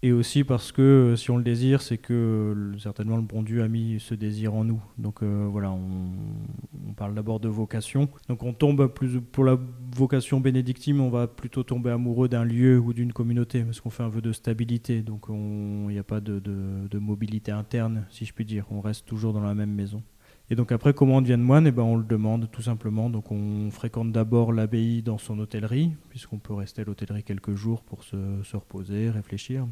Et 0.00 0.12
aussi 0.12 0.44
parce 0.44 0.70
que 0.70 0.80
euh, 0.80 1.16
si 1.16 1.32
on 1.32 1.38
le 1.38 1.42
désire, 1.42 1.82
c'est 1.82 1.98
que 1.98 2.70
certainement 2.78 3.16
le 3.16 3.22
bon 3.22 3.42
Dieu 3.42 3.64
a 3.64 3.68
mis 3.68 3.98
ce 3.98 4.14
désir 4.14 4.54
en 4.54 4.62
nous. 4.62 4.80
Donc 4.96 5.24
euh, 5.24 5.48
voilà, 5.50 5.72
on, 5.72 6.92
parle 6.92 7.16
d'abord 7.16 7.40
de 7.40 7.48
vocation. 7.48 8.08
Donc 8.28 8.44
on 8.44 8.52
tombe 8.52 8.86
plus 8.86 9.20
pour 9.20 9.42
la 9.42 9.58
vocation 9.96 10.38
bénédictine, 10.38 11.00
on 11.00 11.10
va 11.10 11.26
plutôt 11.26 11.64
tomber 11.64 11.90
amoureux 11.90 12.28
d'un 12.28 12.44
lieu 12.44 12.78
ou 12.78 12.92
d'une 12.92 13.12
communauté 13.12 13.64
parce 13.64 13.80
qu'on 13.80 13.90
fait 13.90 14.04
un 14.04 14.08
vœu 14.08 14.20
de 14.20 14.32
stabilité. 14.32 15.02
Donc 15.02 15.26
il 15.30 15.88
n'y 15.88 15.98
a 15.98 16.04
pas 16.04 16.20
de 16.20 16.98
mobilité 17.00 17.50
interne, 17.50 18.06
si 18.10 18.24
je 18.24 18.32
puis 18.32 18.44
dire. 18.44 18.66
On 18.70 18.80
reste 18.80 19.04
toujours 19.04 19.32
dans 19.32 19.42
la 19.42 19.54
même 19.54 19.72
maison. 19.72 20.04
Et 20.50 20.54
donc 20.54 20.72
après, 20.72 20.94
comment 20.94 21.16
on 21.16 21.20
devient 21.20 21.36
moine? 21.36 21.66
Eh 21.66 21.70
ben, 21.70 21.82
On 21.82 21.96
le 21.96 22.04
demande 22.04 22.50
tout 22.50 22.62
simplement. 22.62 23.10
Donc 23.10 23.30
on 23.30 23.70
fréquente 23.70 24.12
d'abord 24.12 24.52
l'abbaye 24.52 25.02
dans 25.02 25.18
son 25.18 25.38
hôtellerie, 25.38 25.92
puisqu'on 26.08 26.38
peut 26.38 26.54
rester 26.54 26.82
à 26.82 26.84
l'hôtellerie 26.84 27.22
quelques 27.22 27.54
jours 27.54 27.82
pour 27.82 28.04
se, 28.04 28.16
se, 28.42 28.56
reposer, 28.56 29.10
réfléchir. 29.10 29.66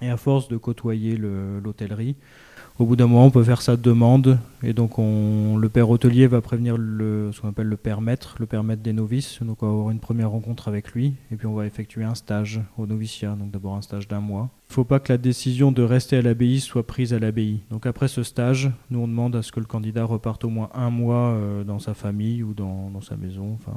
Et 0.00 0.10
à 0.10 0.16
force 0.16 0.48
de 0.48 0.56
côtoyer 0.56 1.16
l'hôtellerie, 1.16 2.16
au 2.78 2.86
bout 2.86 2.94
d'un 2.94 3.08
moment, 3.08 3.26
on 3.26 3.30
peut 3.32 3.42
faire 3.42 3.60
sa 3.60 3.76
demande. 3.76 4.38
Et 4.62 4.72
donc 4.72 5.00
on, 5.00 5.56
le 5.56 5.68
père 5.68 5.90
hôtelier 5.90 6.28
va 6.28 6.40
prévenir 6.40 6.76
ce 6.76 7.40
qu'on 7.40 7.48
appelle 7.48 7.66
le 7.66 7.76
père 7.76 8.00
maître, 8.00 8.36
le 8.38 8.46
père 8.46 8.62
maître 8.62 8.82
des 8.82 8.92
novices. 8.92 9.42
Donc 9.42 9.64
on 9.64 9.66
va 9.66 9.72
avoir 9.72 9.90
une 9.90 9.98
première 9.98 10.30
rencontre 10.30 10.68
avec 10.68 10.92
lui. 10.92 11.14
Et 11.32 11.36
puis 11.36 11.48
on 11.48 11.54
va 11.54 11.66
effectuer 11.66 12.04
un 12.04 12.14
stage 12.14 12.60
au 12.76 12.86
noviciat. 12.86 13.34
Donc 13.34 13.50
d'abord 13.50 13.74
un 13.74 13.82
stage 13.82 14.06
d'un 14.06 14.20
mois. 14.20 14.50
Il 14.68 14.72
ne 14.72 14.74
faut 14.74 14.84
pas 14.84 15.00
que 15.00 15.12
la 15.12 15.18
décision 15.18 15.72
de 15.72 15.82
rester 15.82 16.18
à 16.18 16.22
l'abbaye 16.22 16.60
soit 16.60 16.86
prise 16.86 17.12
à 17.12 17.18
l'abbaye. 17.18 17.62
Donc 17.70 17.84
après 17.84 18.06
ce 18.06 18.22
stage, 18.22 18.70
nous 18.90 19.00
on 19.00 19.08
demande 19.08 19.34
à 19.34 19.42
ce 19.42 19.50
que 19.50 19.58
le 19.58 19.66
candidat 19.66 20.04
reparte 20.04 20.44
au 20.44 20.48
moins 20.48 20.70
un 20.72 20.90
mois 20.90 21.32
euh, 21.32 21.64
dans 21.64 21.80
sa 21.80 21.94
famille 21.94 22.44
ou 22.44 22.54
dans, 22.54 22.92
sa 23.00 23.16
maison, 23.16 23.54
enfin 23.54 23.76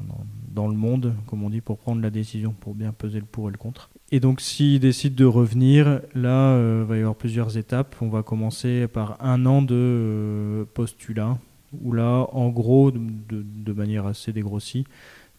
dans, 0.50 0.68
le 0.68 0.76
monde, 0.76 1.16
comme 1.26 1.44
on 1.44 1.50
dit, 1.50 1.62
pour 1.62 1.80
prendre 1.80 2.02
la 2.02 2.10
décision, 2.10 2.54
pour 2.60 2.76
bien 2.76 2.92
peser 2.92 3.20
le 3.20 3.26
pour 3.26 3.50
et 3.50 3.52
le 3.52 3.58
contre. 3.58 3.90
Et 4.12 4.20
donc 4.20 4.42
s'il 4.42 4.80
décide 4.80 5.16
de 5.16 5.26
revenir, 5.26 6.02
là, 6.14 6.56
il 6.56 6.60
euh, 6.60 6.86
va 6.88 6.98
y 6.98 7.00
avoir 7.00 7.16
plusieurs 7.16 7.58
étapes. 7.58 7.96
On 8.02 8.10
va 8.10 8.24
commencer 8.24 8.88
par 8.88 9.18
un 9.24 9.46
an 9.46 9.62
de 9.62 9.76
euh, 9.76 10.66
postulat, 10.74 11.38
où 11.82 11.94
là, 11.94 12.28
en 12.34 12.50
gros, 12.50 12.92
de 12.92 13.74
manière 13.74 14.06
assez 14.06 14.34
dégrossie, 14.34 14.86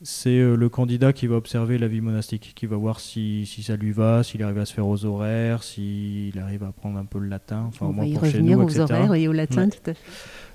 c'est 0.03 0.39
euh, 0.39 0.57
le 0.57 0.69
candidat 0.69 1.13
qui 1.13 1.27
va 1.27 1.37
observer 1.37 1.79
la 1.79 1.87
vie 1.87 2.01
monastique, 2.01 2.53
qui 2.57 2.67
va 2.67 2.77
voir 2.77 3.01
si, 3.01 3.47
si 3.47 3.63
ça 3.63 3.77
lui 3.77 3.93
va, 3.93 4.23
s'il 4.23 4.43
arrive 4.43 4.59
à 4.59 4.67
se 4.67 4.75
faire 4.75 4.87
aux 4.87 5.05
horaires, 5.05 5.63
s'il 5.63 6.37
arrive 6.39 6.65
à 6.65 6.69
apprendre 6.69 6.99
un 6.99 7.05
peu 7.05 7.19
le 7.19 7.29
latin, 7.29 7.65
enfin 7.69 7.87
On 7.87 7.93
va 7.93 8.07
y 8.07 8.17
revenir 8.17 8.59
aux 8.59 8.81
horaires 8.81 9.15
et 9.15 9.29
au 9.29 9.33
latin, 9.33 9.69
tout 9.69 9.91
à 9.91 9.95
fait. 9.95 10.01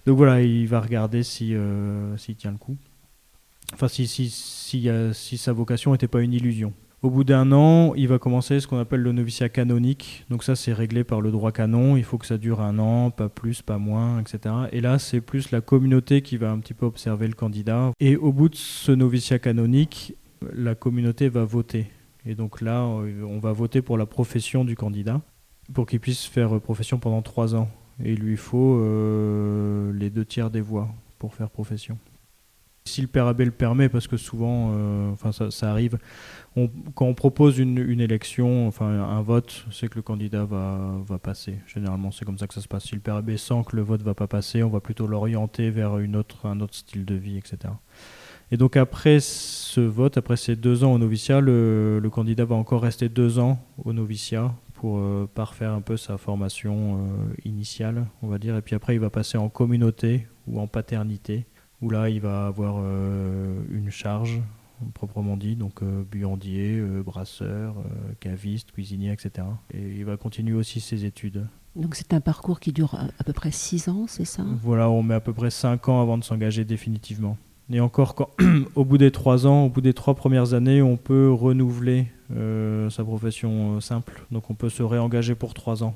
Donc 0.05 0.17
voilà, 0.17 0.41
il 0.41 0.67
va 0.67 0.81
regarder 0.81 1.23
si, 1.23 1.55
euh, 1.55 2.15
s'il 2.17 2.35
tient 2.35 2.51
le 2.51 2.57
coup. 2.57 2.75
Enfin, 3.73 3.87
si, 3.87 4.07
si, 4.07 4.29
si, 4.29 4.89
si 5.13 5.37
sa 5.37 5.53
vocation 5.53 5.91
n'était 5.91 6.07
pas 6.07 6.21
une 6.21 6.33
illusion. 6.33 6.73
Au 7.03 7.11
bout 7.11 7.23
d'un 7.23 7.51
an, 7.51 7.93
il 7.95 8.07
va 8.07 8.17
commencer 8.17 8.59
ce 8.59 8.65
qu'on 8.65 8.79
appelle 8.79 9.01
le 9.01 9.11
noviciat 9.11 9.49
canonique. 9.49 10.25
Donc 10.31 10.43
ça, 10.43 10.55
c'est 10.55 10.73
réglé 10.73 11.03
par 11.03 11.21
le 11.21 11.29
droit 11.29 11.51
canon. 11.51 11.95
Il 11.95 12.03
faut 12.03 12.17
que 12.17 12.25
ça 12.25 12.39
dure 12.39 12.59
un 12.59 12.79
an, 12.79 13.11
pas 13.11 13.29
plus, 13.29 13.61
pas 13.61 13.77
moins, 13.77 14.19
etc. 14.19 14.55
Et 14.71 14.81
là, 14.81 14.97
c'est 14.97 15.21
plus 15.21 15.51
la 15.51 15.61
communauté 15.61 16.23
qui 16.23 16.37
va 16.37 16.49
un 16.49 16.57
petit 16.57 16.73
peu 16.73 16.87
observer 16.87 17.27
le 17.27 17.35
candidat. 17.35 17.91
Et 17.99 18.15
au 18.15 18.33
bout 18.33 18.49
de 18.49 18.55
ce 18.55 18.91
noviciat 18.91 19.37
canonique, 19.37 20.15
la 20.51 20.73
communauté 20.73 21.29
va 21.29 21.45
voter. 21.45 21.91
Et 22.25 22.33
donc 22.33 22.61
là, 22.61 22.83
on 22.83 23.37
va 23.37 23.51
voter 23.51 23.83
pour 23.83 23.99
la 23.99 24.07
profession 24.07 24.65
du 24.65 24.75
candidat, 24.75 25.21
pour 25.73 25.85
qu'il 25.85 25.99
puisse 25.99 26.25
faire 26.25 26.59
profession 26.59 26.97
pendant 26.97 27.21
trois 27.21 27.53
ans. 27.53 27.69
Et 28.03 28.13
il 28.13 28.19
lui 28.19 28.37
faut 28.37 28.79
euh, 28.79 29.93
les 29.93 30.09
deux 30.09 30.25
tiers 30.25 30.49
des 30.49 30.61
voix 30.61 30.89
pour 31.19 31.35
faire 31.35 31.51
profession. 31.51 31.99
Si 32.87 33.01
le 33.01 33.07
père 33.07 33.27
abbé 33.27 33.45
le 33.45 33.51
permet, 33.51 33.89
parce 33.89 34.07
que 34.07 34.17
souvent, 34.17 34.71
euh, 34.73 35.11
enfin 35.11 35.31
ça, 35.31 35.69
arrive, 35.69 35.99
quand 36.95 37.05
on 37.05 37.13
propose 37.13 37.59
une, 37.59 38.01
élection, 38.01 38.67
enfin 38.67 38.87
un 38.87 39.21
vote, 39.21 39.65
c'est 39.71 39.89
que 39.89 39.95
le 39.95 40.01
candidat 40.01 40.45
va, 40.45 40.79
va 41.05 41.19
passer. 41.19 41.59
Généralement, 41.67 42.11
c'est 42.11 42.25
comme 42.25 42.39
ça 42.39 42.47
que 42.47 42.55
ça 42.55 42.61
se 42.61 42.67
passe. 42.67 42.85
Si 42.85 42.95
le 42.95 43.01
père 43.01 43.15
abbé 43.15 43.37
sent 43.37 43.61
que 43.67 43.75
le 43.75 43.83
vote 43.83 44.01
va 44.01 44.15
pas 44.15 44.27
passer, 44.27 44.63
on 44.63 44.69
va 44.69 44.79
plutôt 44.79 45.05
l'orienter 45.05 45.69
vers 45.69 45.99
une 45.99 46.15
autre, 46.15 46.47
un 46.47 46.59
autre 46.61 46.73
style 46.73 47.05
de 47.05 47.13
vie, 47.13 47.37
etc. 47.37 47.73
Et 48.51 48.57
donc 48.57 48.77
après 48.77 49.19
ce 49.19 49.81
vote, 49.81 50.17
après 50.17 50.37
ces 50.37 50.55
deux 50.55 50.83
ans 50.83 50.93
au 50.93 50.97
noviciat, 50.97 51.41
le, 51.41 52.01
candidat 52.11 52.45
va 52.45 52.55
encore 52.55 52.81
rester 52.81 53.09
deux 53.09 53.39
ans 53.39 53.59
au 53.83 53.91
noviciat 53.91 54.53
pour 54.75 54.99
euh, 54.99 55.29
parfaire 55.33 55.73
un 55.73 55.81
peu 55.81 55.97
sa 55.97 56.17
formation 56.17 56.95
euh, 56.95 57.33
initiale, 57.43 58.07
on 58.21 58.27
va 58.27 58.37
dire. 58.37 58.55
Et 58.55 58.61
puis 58.61 58.75
après, 58.75 58.95
il 58.95 58.99
va 58.99 59.09
passer 59.09 59.37
en 59.37 59.49
communauté 59.49 60.27
ou 60.47 60.59
en 60.61 60.67
paternité 60.67 61.45
où 61.81 61.89
là 61.89 62.09
il 62.09 62.21
va 62.21 62.47
avoir 62.47 62.75
euh, 62.79 63.61
une 63.71 63.91
charge 63.91 64.41
proprement 64.93 65.37
dit, 65.37 65.55
donc 65.55 65.81
euh, 65.81 66.03
buandier, 66.03 66.77
euh, 66.77 67.01
brasseur, 67.01 67.75
caviste, 68.19 68.71
cuisinier, 68.71 69.11
etc. 69.11 69.47
Et 69.73 69.81
il 69.81 70.05
va 70.05 70.17
continuer 70.17 70.53
aussi 70.53 70.79
ses 70.79 71.05
études. 71.05 71.47
Donc 71.75 71.95
c'est 71.95 72.13
un 72.13 72.21
parcours 72.21 72.59
qui 72.59 72.73
dure 72.73 72.95
à, 72.95 73.23
peu 73.23 73.33
près 73.33 73.51
6 73.51 73.89
ans, 73.89 74.05
c'est 74.07 74.25
ça? 74.25 74.43
Voilà, 74.63 74.89
on 74.89 75.03
met 75.03 75.15
à 75.15 75.19
peu 75.19 75.33
près 75.33 75.49
5 75.49 75.89
ans 75.89 76.01
avant 76.01 76.17
de 76.17 76.23
s'engager 76.23 76.63
définitivement. 76.63 77.37
Et 77.69 77.79
encore, 77.79 78.15
quand, 78.15 78.29
au 78.75 78.85
bout 78.85 78.97
des 78.97 79.11
3 79.11 79.45
ans, 79.45 79.65
au 79.65 79.69
bout 79.69 79.81
des 79.81 79.93
3 79.93 80.15
premières 80.15 80.53
années, 80.53 80.81
on 80.81 80.97
peut 80.97 81.31
renouveler 81.31 82.07
sa 82.89 83.03
profession 83.03 83.79
simple. 83.79 84.25
Donc 84.31 84.49
on 84.49 84.53
peut 84.53 84.69
se 84.69 84.83
réengager 84.83 85.33
pour 85.33 85.53
3 85.53 85.83
ans. 85.83 85.95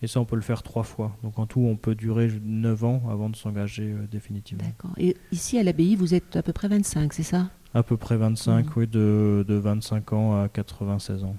Et 0.00 0.06
ça, 0.06 0.20
on 0.20 0.24
peut 0.24 0.36
le 0.36 0.42
faire 0.42 0.62
trois 0.62 0.84
fois. 0.84 1.16
Donc 1.22 1.38
en 1.38 1.46
tout, 1.46 1.60
on 1.60 1.76
peut 1.76 1.94
durer 1.94 2.30
9 2.42 2.84
ans 2.84 3.02
avant 3.10 3.28
de 3.28 3.36
s'engager 3.36 3.92
euh, 3.92 4.06
définitivement. 4.10 4.64
D'accord. 4.64 4.92
Et 4.96 5.16
ici, 5.32 5.58
à 5.58 5.62
l'abbaye, 5.62 5.96
vous 5.96 6.14
êtes 6.14 6.36
à 6.36 6.42
peu 6.42 6.52
près 6.52 6.68
25, 6.68 7.12
c'est 7.12 7.22
ça? 7.24 7.48
À 7.74 7.82
peu 7.82 7.96
près 7.96 8.16
25, 8.16 8.64
mmh. 8.64 8.70
oui, 8.76 8.86
de, 8.86 9.44
de, 9.46 9.54
25 9.54 10.12
ans 10.12 10.40
à 10.40 10.48
96 10.48 11.24
ans. 11.24 11.36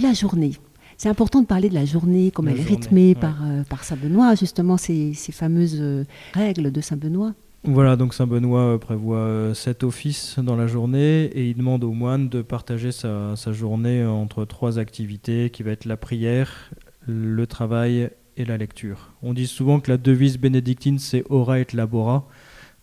La 0.00 0.12
journée. 0.12 0.52
C'est 0.96 1.08
important 1.08 1.42
de 1.42 1.46
parler 1.46 1.68
de 1.68 1.74
la 1.74 1.84
journée, 1.84 2.30
comme 2.30 2.48
elle 2.48 2.58
est 2.58 2.62
rythmée 2.62 3.14
par, 3.14 3.44
euh, 3.44 3.62
par 3.68 3.84
Saint-Benoît, 3.84 4.34
justement, 4.34 4.78
ces, 4.78 5.12
ces 5.12 5.32
fameuses 5.32 5.78
euh, 5.78 6.04
règles 6.32 6.72
de 6.72 6.80
Saint-Benoît. 6.80 7.34
Voilà, 7.64 7.96
donc 7.96 8.14
Saint 8.14 8.28
Benoît 8.28 8.78
prévoit 8.78 9.52
sept 9.52 9.82
offices 9.82 10.38
dans 10.38 10.54
la 10.54 10.68
journée 10.68 11.24
et 11.24 11.50
il 11.50 11.56
demande 11.56 11.82
aux 11.82 11.92
moines 11.92 12.28
de 12.28 12.40
partager 12.40 12.92
sa, 12.92 13.34
sa, 13.34 13.52
journée 13.52 14.04
entre 14.06 14.44
trois 14.44 14.78
activités 14.78 15.50
qui 15.50 15.64
va 15.64 15.72
être 15.72 15.84
la 15.84 15.96
prière, 15.96 16.70
le 17.06 17.46
travail 17.46 18.10
et 18.36 18.44
la 18.44 18.56
lecture. 18.56 19.12
On 19.22 19.32
dit 19.32 19.46
souvent 19.46 19.80
que 19.80 19.90
la 19.90 19.96
devise 19.96 20.38
bénédictine 20.38 20.98
c'est 20.98 21.24
ora 21.28 21.60
et 21.60 21.66
labora, 21.72 22.28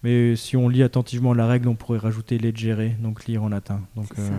mais 0.03 0.35
si 0.35 0.57
on 0.57 0.67
lit 0.67 0.83
attentivement 0.83 1.33
la 1.33 1.47
règle, 1.47 1.67
on 1.67 1.75
pourrait 1.75 1.99
rajouter 1.99 2.37
legere, 2.37 2.95
donc 2.99 3.25
lire 3.25 3.43
en 3.43 3.49
latin. 3.49 3.81
Donc 3.95 4.07
euh, 4.17 4.29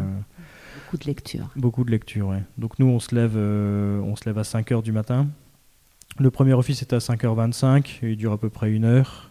beaucoup 0.76 0.99
de 0.99 1.07
lecture. 1.07 1.50
Beaucoup 1.57 1.85
de 1.85 1.91
lecture, 1.91 2.29
oui. 2.29 2.38
Donc 2.59 2.79
nous 2.79 2.87
on 2.87 3.00
se 3.00 3.14
lève, 3.14 3.35
euh, 3.37 4.00
on 4.00 4.17
se 4.17 4.25
lève 4.26 4.38
à 4.38 4.43
5h 4.43 4.83
du 4.83 4.93
matin. 4.93 5.29
Le 6.19 6.31
premier 6.31 6.53
office 6.53 6.83
est 6.83 6.93
à 6.93 6.99
5h25 6.99 8.00
et 8.03 8.11
il 8.11 8.17
dure 8.17 8.33
à 8.33 8.38
peu 8.38 8.50
près 8.50 8.71
une 8.71 8.85
heure. 8.85 9.31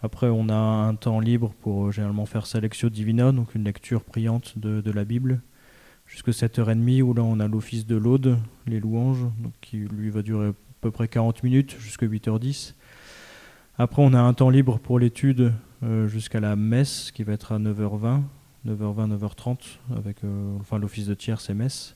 Après, 0.00 0.28
on 0.28 0.48
a 0.48 0.54
un 0.54 0.94
temps 0.94 1.18
libre 1.18 1.52
pour 1.60 1.86
euh, 1.86 1.90
généralement 1.90 2.26
faire 2.26 2.46
sa 2.46 2.60
lectio 2.60 2.88
divina, 2.88 3.32
donc 3.32 3.54
une 3.54 3.64
lecture 3.64 4.04
priante 4.04 4.56
de 4.56 4.90
la 4.90 5.04
Bible 5.04 5.40
jusqu'à 6.08 6.32
7h30 6.32 7.02
où 7.02 7.14
là 7.14 7.22
on 7.22 7.38
a 7.38 7.46
l'office 7.46 7.86
de 7.86 7.96
l'Aude, 7.96 8.38
les 8.66 8.80
louanges, 8.80 9.22
donc 9.38 9.52
qui 9.60 9.76
lui 9.76 10.10
va 10.10 10.22
durer 10.22 10.48
à 10.48 10.52
peu 10.80 10.90
près 10.90 11.06
40 11.06 11.42
minutes 11.44 11.76
jusqu'à 11.78 12.06
8h10. 12.06 12.74
Après 13.76 14.02
on 14.02 14.12
a 14.14 14.18
un 14.20 14.34
temps 14.34 14.50
libre 14.50 14.78
pour 14.78 14.98
l'étude 14.98 15.52
euh, 15.84 16.08
jusqu'à 16.08 16.40
la 16.40 16.56
messe 16.56 17.12
qui 17.12 17.22
va 17.22 17.34
être 17.34 17.52
à 17.52 17.58
9h20, 17.58 18.22
9h20, 18.66 19.18
9h30 19.18 19.58
avec 19.96 20.24
euh, 20.24 20.56
enfin 20.60 20.78
l'office 20.78 21.06
de 21.06 21.14
tiers 21.14 21.40
c'est 21.40 21.54
messe. 21.54 21.94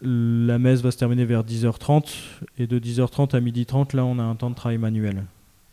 La 0.00 0.58
messe 0.58 0.80
va 0.80 0.90
se 0.90 0.98
terminer 0.98 1.24
vers 1.24 1.44
10h30 1.44 2.14
et 2.58 2.66
de 2.66 2.78
10h30 2.78 3.36
à 3.36 3.40
12h30 3.40 3.94
là 3.94 4.04
on 4.04 4.18
a 4.18 4.22
un 4.22 4.34
temps 4.34 4.50
de 4.50 4.56
travail 4.56 4.78
manuel 4.78 5.24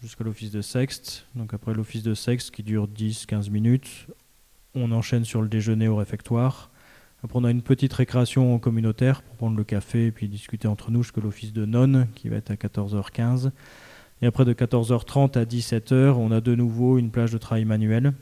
jusqu'à 0.02 0.24
l'office 0.24 0.52
de 0.52 0.62
sexte. 0.62 1.26
Donc 1.36 1.54
après 1.54 1.74
l'office 1.74 2.04
de 2.04 2.14
sexte 2.14 2.52
qui 2.52 2.64
dure 2.64 2.88
10-15 2.88 3.50
minutes, 3.50 4.08
on 4.76 4.92
enchaîne 4.92 5.26
sur 5.26 5.42
le 5.42 5.48
déjeuner 5.48 5.88
au 5.88 5.96
réfectoire 5.96 6.71
après, 7.24 7.38
on 7.38 7.44
a 7.44 7.52
une 7.52 7.62
petite 7.62 7.94
récréation 7.94 8.58
communautaire 8.58 9.22
pour 9.22 9.36
prendre 9.36 9.56
le 9.56 9.64
café 9.64 10.08
et 10.08 10.12
puis 10.12 10.28
discuter 10.28 10.68
entre 10.68 10.90
nous 10.90 11.04
jusqu'à 11.04 11.22
l'office 11.22 11.54
de 11.54 11.66
nonne 11.66 12.08
qui 12.16 12.30
va 12.30 12.38
être 12.38 12.50
à 12.50 12.56
14h15. 12.56 13.52
Et 14.24 14.26
après, 14.26 14.46
de 14.46 14.54
14h30 14.54 15.38
à 15.38 15.46
17h, 15.46 16.14
on 16.14 16.32
a 16.32 16.42
de 16.42 16.56
nouveau 16.56 16.98
une 16.98 17.12
plage 17.12 17.32
de 17.32 17.38
travail 17.38 17.66
manuel. 17.66 18.14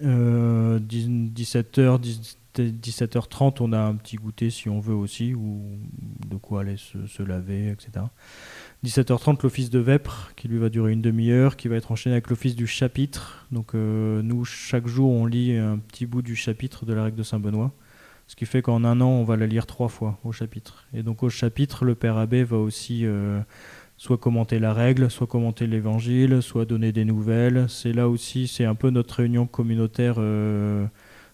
17h, 0.00 1.78
euh, 1.78 1.98
17h30, 2.58 3.56
on 3.60 3.72
a 3.72 3.78
un 3.78 3.94
petit 3.94 4.16
goûter 4.16 4.50
si 4.50 4.68
on 4.68 4.80
veut 4.80 4.94
aussi, 4.94 5.34
ou 5.34 5.62
de 6.28 6.36
quoi 6.36 6.62
aller 6.62 6.76
se, 6.76 7.22
laver, 7.22 7.70
etc. 7.70 8.06
17h30, 8.84 9.42
l'office 9.42 9.70
de 9.70 9.78
vêpres, 9.78 10.32
qui 10.36 10.48
lui 10.48 10.58
va 10.58 10.68
durer 10.68 10.92
une 10.92 11.02
demi-heure, 11.02 11.56
qui 11.56 11.68
va 11.68 11.76
être 11.76 11.92
enchaîné 11.92 12.14
avec 12.14 12.28
l'office 12.28 12.56
du 12.56 12.66
chapitre. 12.66 13.46
Donc 13.52 13.74
euh, 13.74 14.22
nous, 14.22 14.44
chaque 14.44 14.86
jour, 14.86 15.10
on 15.10 15.26
lit 15.26 15.56
un 15.56 15.78
petit 15.78 16.06
bout 16.06 16.22
du 16.22 16.36
chapitre 16.36 16.84
de 16.84 16.92
la 16.92 17.04
règle 17.04 17.16
de 17.16 17.22
Saint-Benoît. 17.22 17.72
Ce 18.26 18.36
qui 18.36 18.46
fait 18.46 18.62
qu'en 18.62 18.84
un 18.84 19.00
an, 19.00 19.08
on 19.08 19.24
va 19.24 19.36
la 19.36 19.48
lire 19.48 19.66
trois 19.66 19.88
fois 19.88 20.18
au 20.22 20.30
chapitre. 20.30 20.86
Et 20.94 21.02
donc 21.02 21.24
au 21.24 21.30
chapitre, 21.30 21.84
le 21.84 21.96
Père 21.96 22.16
Abbé 22.16 22.44
va 22.44 22.58
aussi 22.58 23.04
euh, 23.04 23.40
soit 23.96 24.18
commenter 24.18 24.60
la 24.60 24.72
règle, 24.72 25.10
soit 25.10 25.26
commenter 25.26 25.66
l'évangile, 25.66 26.40
soit 26.40 26.64
donner 26.64 26.92
des 26.92 27.04
nouvelles. 27.04 27.66
C'est 27.68 27.92
là 27.92 28.08
aussi, 28.08 28.46
c'est 28.46 28.64
un 28.64 28.76
peu 28.76 28.90
notre 28.90 29.16
réunion 29.16 29.46
communautaire 29.46 30.14
euh, 30.18 30.86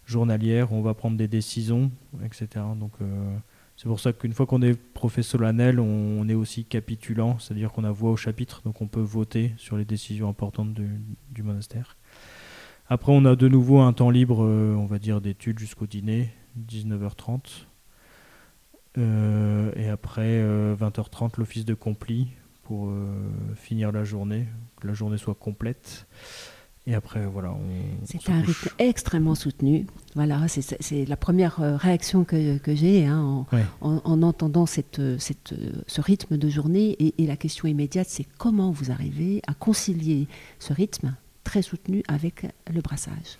journalière. 0.06 0.72
On 0.72 0.80
va 0.80 0.94
prendre 0.94 1.16
des 1.16 1.28
décisions, 1.28 1.90
etc. 2.24 2.64
Donc 2.78 2.92
euh, 3.02 3.36
c'est 3.76 3.88
pour 3.88 4.00
ça 4.00 4.12
qu'une 4.12 4.32
fois 4.32 4.46
qu'on 4.46 4.62
est 4.62 4.74
professeur 4.74 5.40
solennel, 5.40 5.78
on, 5.78 6.26
est 6.28 6.34
aussi 6.34 6.64
capitulant, 6.64 7.38
c'est-à-dire 7.38 7.72
qu'on 7.72 7.84
a 7.84 7.90
voix 7.90 8.12
au 8.12 8.16
chapitre, 8.16 8.62
donc 8.64 8.80
on 8.80 8.86
peut 8.86 9.00
voter 9.00 9.52
sur 9.58 9.76
les 9.76 9.84
décisions 9.84 10.28
importantes 10.28 10.72
du 10.72 11.42
monastère. 11.42 11.96
Après, 12.88 13.12
on 13.12 13.24
a 13.24 13.36
de 13.36 13.48
nouveau 13.48 13.80
un 13.80 13.92
temps 13.92 14.10
libre, 14.10 14.38
on 14.38 14.86
va 14.86 14.98
dire, 14.98 15.20
d'études 15.20 15.58
jusqu'au 15.58 15.86
dîner, 15.86 16.30
19h30. 16.70 17.66
Euh, 18.98 19.72
et 19.76 19.88
après 19.88 20.40
20h30, 20.40 21.24
euh, 21.24 21.28
l'office 21.38 21.64
de 21.64 21.74
compli 21.74 22.28
pour 22.62 22.88
euh, 22.88 23.12
finir 23.54 23.92
la 23.92 24.04
journée, 24.04 24.46
que 24.80 24.88
la 24.88 24.94
journée 24.94 25.18
soit 25.18 25.34
complète. 25.34 26.06
Et 26.86 26.94
après, 26.94 27.26
voilà. 27.26 27.52
C'est 28.04 28.30
un 28.30 28.40
rythme 28.40 28.68
extrêmement 28.78 29.34
soutenu. 29.34 29.86
Voilà, 30.14 30.46
c'est 30.48 31.04
la 31.04 31.16
première 31.16 31.56
réaction 31.78 32.24
que, 32.24 32.58
que 32.58 32.74
j'ai 32.76 33.06
hein, 33.06 33.44
en, 33.80 34.00
en, 34.04 34.22
entendant 34.22 34.66
cette, 34.66 35.00
cette, 35.18 35.54
ce 35.86 36.00
rythme 36.00 36.36
de 36.36 36.48
journée. 36.48 36.96
Et, 37.00 37.22
et 37.22 37.26
la 37.26 37.36
question 37.36 37.66
immédiate, 37.66 38.06
c'est 38.08 38.26
comment 38.38 38.70
vous 38.70 38.92
arrivez 38.92 39.42
à 39.48 39.54
concilier 39.54 40.28
ce 40.60 40.72
rythme 40.72 41.16
très 41.42 41.62
soutenu 41.62 42.04
avec 42.06 42.46
le 42.72 42.80
brassage? 42.80 43.38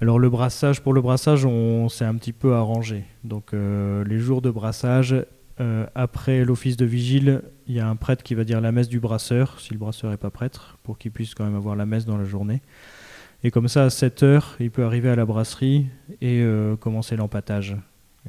Alors 0.00 0.18
le 0.18 0.30
brassage, 0.30 0.80
pour 0.80 0.92
le 0.92 1.02
brassage, 1.02 1.44
on 1.44 1.88
s'est 1.88 2.04
un 2.04 2.14
petit 2.14 2.32
peu 2.32 2.54
arrangé. 2.54 3.04
Donc 3.24 3.52
euh, 3.52 4.04
les 4.04 4.18
jours 4.18 4.40
de 4.40 4.50
brassage, 4.50 5.14
euh, 5.60 5.86
après 5.94 6.44
l'office 6.44 6.76
de 6.76 6.86
vigile, 6.86 7.42
il 7.66 7.74
y 7.74 7.80
a 7.80 7.88
un 7.88 7.96
prêtre 7.96 8.22
qui 8.22 8.34
va 8.34 8.44
dire 8.44 8.60
la 8.60 8.72
messe 8.72 8.88
du 8.88 9.00
brasseur, 9.00 9.60
si 9.60 9.72
le 9.72 9.78
brasseur 9.78 10.10
n'est 10.10 10.16
pas 10.16 10.30
prêtre, 10.30 10.78
pour 10.82 10.98
qu'il 10.98 11.10
puisse 11.10 11.34
quand 11.34 11.44
même 11.44 11.56
avoir 11.56 11.76
la 11.76 11.86
messe 11.86 12.04
dans 12.04 12.16
la 12.16 12.24
journée. 12.24 12.62
Et 13.44 13.50
comme 13.50 13.68
ça, 13.68 13.84
à 13.84 13.90
7 13.90 14.22
heures, 14.22 14.56
il 14.60 14.70
peut 14.70 14.84
arriver 14.84 15.08
à 15.08 15.16
la 15.16 15.24
brasserie 15.24 15.86
et 16.20 16.40
euh, 16.42 16.76
commencer 16.76 17.16
l'empattage. 17.16 17.76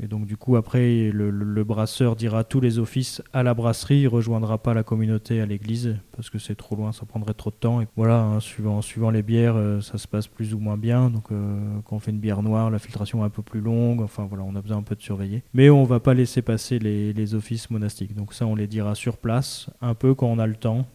Et 0.02 0.08
donc 0.08 0.26
du 0.26 0.38
coup, 0.38 0.56
après, 0.56 1.12
le, 1.12 1.64
brasseur 1.64 2.16
dira 2.16 2.44
tous 2.44 2.62
les 2.62 2.80
offices 2.80 3.22
à 3.34 3.44
la 3.44 3.54
brasserie, 3.54 4.02
il 4.02 4.08
rejoindra 4.08 4.58
pas 4.58 4.74
la 4.74 4.84
communauté 4.84 5.42
à 5.42 5.46
l'église, 5.46 5.98
parce 6.16 6.30
que 6.30 6.40
c'est 6.40 6.56
trop 6.56 6.76
loin, 6.76 6.92
ça 6.92 7.06
prendrait 7.06 7.34
trop 7.34 7.50
de 7.50 7.56
temps. 7.56 7.82
Et 7.82 7.88
voilà, 7.96 8.22
hein, 8.22 8.40
suivant, 8.40 8.82
suivant 8.82 9.10
les 9.10 9.24
bières, 9.24 9.56
euh, 9.56 9.82
ça 9.82 9.98
se 9.98 10.08
passe 10.08 10.28
plus 10.28 10.54
ou 10.54 10.60
moins 10.60 10.78
bien. 10.78 11.10
Donc 11.10 11.32
euh, 11.32 11.60
quand 11.86 11.98
on 11.98 12.00
fait 12.00 12.12
une 12.12 12.20
bière 12.20 12.42
noire, 12.42 12.70
la 12.70 12.80
filtration 12.80 13.24
est 13.24 13.26
un 13.26 13.30
peu 13.30 13.42
plus 13.42 13.62
longue. 13.62 14.02
Enfin 14.02 14.26
voilà, 14.28 14.44
on 14.46 14.56
a 14.56 14.62
besoin 14.62 14.78
un 14.78 14.84
peu 14.84 14.96
de 14.96 15.02
surveiller. 15.02 15.44
Mais 15.54 15.70
on 15.70 15.84
va 15.84 16.00
pas 16.00 16.14
laisser 16.14 16.42
passer 16.42 16.80
les, 16.80 17.36
offices 17.36 17.70
monastiques. 17.70 18.16
Donc 18.16 18.34
ça, 18.34 18.48
on 18.48 18.56
les 18.56 18.66
dira 18.66 18.96
sur 18.96 19.18
place, 19.18 19.70
un 19.82 19.94
peu 19.94 20.16
quand 20.16 20.28
on 20.28 20.40
a 20.40 20.48
le 20.48 20.56
temps. 20.56 20.88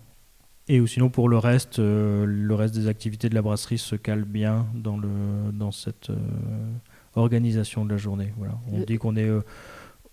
Et 0.66 0.84
sinon, 0.86 1.10
pour 1.10 1.28
le 1.28 1.36
reste, 1.36 1.78
euh, 1.78 2.24
le 2.26 2.54
reste 2.54 2.74
des 2.74 2.88
activités 2.88 3.28
de 3.28 3.34
la 3.34 3.42
brasserie 3.42 3.78
se 3.78 3.94
cale 3.94 4.24
bien 4.24 4.66
dans, 4.74 4.96
le, 4.96 5.08
dans 5.52 5.70
cette 5.70 6.10
organisation 7.16 7.84
de 7.84 7.90
la 7.90 7.96
journée. 7.96 8.32
Voilà. 8.36 8.58
On 8.72 8.80
dit 8.80 8.98
qu'on 8.98 9.16
est 9.16 9.30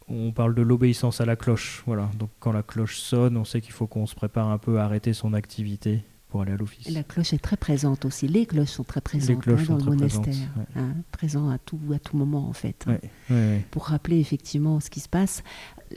on 0.08 0.32
parle 0.32 0.54
de 0.56 0.62
l'obéissance 0.62 1.22
à 1.22 1.26
la 1.26 1.36
cloche. 1.36 1.84
Voilà. 1.86 2.10
Donc 2.18 2.30
quand 2.40 2.52
la 2.52 2.64
cloche 2.64 2.98
sonne, 2.98 3.38
on 3.38 3.46
sait 3.46 3.62
qu'il 3.62 3.72
faut 3.72 3.88
qu'on 3.88 4.06
se 4.06 4.16
prépare 4.16 4.50
un 4.50 4.58
peu 4.58 4.80
à 4.80 4.84
arrêter 4.84 5.14
son 5.14 5.34
activité 5.34 6.04
pour 6.32 6.42
aller 6.42 6.54
à 6.54 6.58
l'office. 6.58 6.90
La 6.90 7.04
cloche 7.04 7.34
est 7.34 7.44
très 7.44 7.58
présente 7.58 8.06
aussi. 8.06 8.28
Les 8.28 8.46
cloches 8.46 8.70
sont 8.70 8.86
très 8.86 9.02
présentes 9.02 9.46
hein, 9.48 9.62
dans 9.68 9.76
le 9.76 9.84
monastère, 9.84 10.34
hein, 10.78 10.94
présent 11.12 11.50
à 11.50 11.58
tout, 11.58 11.80
à 11.94 12.00
tout 12.00 12.16
moment 12.16 12.48
en 12.48 12.54
fait, 12.54 12.86
hein, 12.88 13.60
pour 13.70 13.88
rappeler 13.88 14.18
effectivement 14.20 14.80
ce 14.80 14.90
qui 14.90 15.02
se 15.02 15.10
passe. 15.10 15.44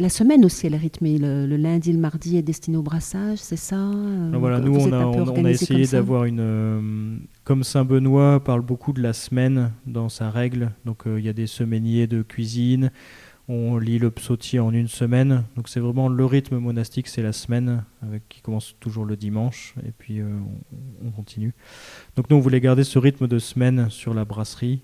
La 0.01 0.09
semaine 0.09 0.45
aussi, 0.45 0.67
elle 0.67 0.75
est 0.75 0.79
rythmée. 0.79 1.19
Le, 1.19 1.57
lundi, 1.57 1.93
le 1.93 2.01
mardi 2.01 2.37
est 2.37 2.43
destiné 2.43 2.77
au 2.77 2.83
brassage, 2.83 3.39
c'est 3.39 3.57
ça 3.57 3.77
euh, 3.77 4.33
Voilà, 4.35 4.59
nous 4.59 4.75
on 4.75 4.93
a, 4.93 5.07
on, 5.07 5.45
a, 5.45 5.51
essayé 5.51 5.87
d'avoir 5.87 6.25
une. 6.25 6.41
Euh, 6.41 7.17
comme 7.45 7.63
Saint 7.63 7.85
Benoît 7.85 8.43
parle 8.43 8.63
beaucoup 8.63 8.93
de 8.93 9.01
la 9.01 9.13
semaine 9.13 9.71
dans 9.87 10.09
sa 10.09 10.31
règle, 10.31 10.73
donc 10.85 11.07
euh, 11.07 11.21
il 11.21 11.25
y 11.25 11.29
a 11.29 11.33
des 11.33 11.47
semainiers 11.47 12.09
de 12.09 12.23
cuisine. 12.23 12.91
On 13.47 13.77
lit 13.77 13.99
le 13.99 14.11
psautier 14.11 14.59
en 14.59 14.73
une 14.73 14.89
semaine, 14.89 15.45
donc 15.55 15.69
c'est 15.69 15.81
vraiment 15.81 16.09
le 16.09 16.25
rythme 16.25 16.57
monastique, 16.57 17.09
c'est 17.09 17.23
la 17.23 17.35
semaine 17.35 17.85
avec, 18.03 18.27
qui 18.31 18.41
commence 18.41 18.75
toujours 18.81 19.05
le 19.05 19.17
dimanche 19.17 19.75
et 19.87 19.93
puis 19.93 20.21
euh, 20.21 20.31
on, 21.05 21.11
continue. 21.11 21.53
Donc 22.17 22.31
nous 22.31 22.37
on 22.37 22.41
voulait 22.41 22.63
garder 22.63 22.85
ce 22.85 22.99
rythme 22.99 23.27
de 23.27 23.39
semaine 23.39 23.91
sur 23.91 24.15
la 24.15 24.25
brasserie. 24.25 24.81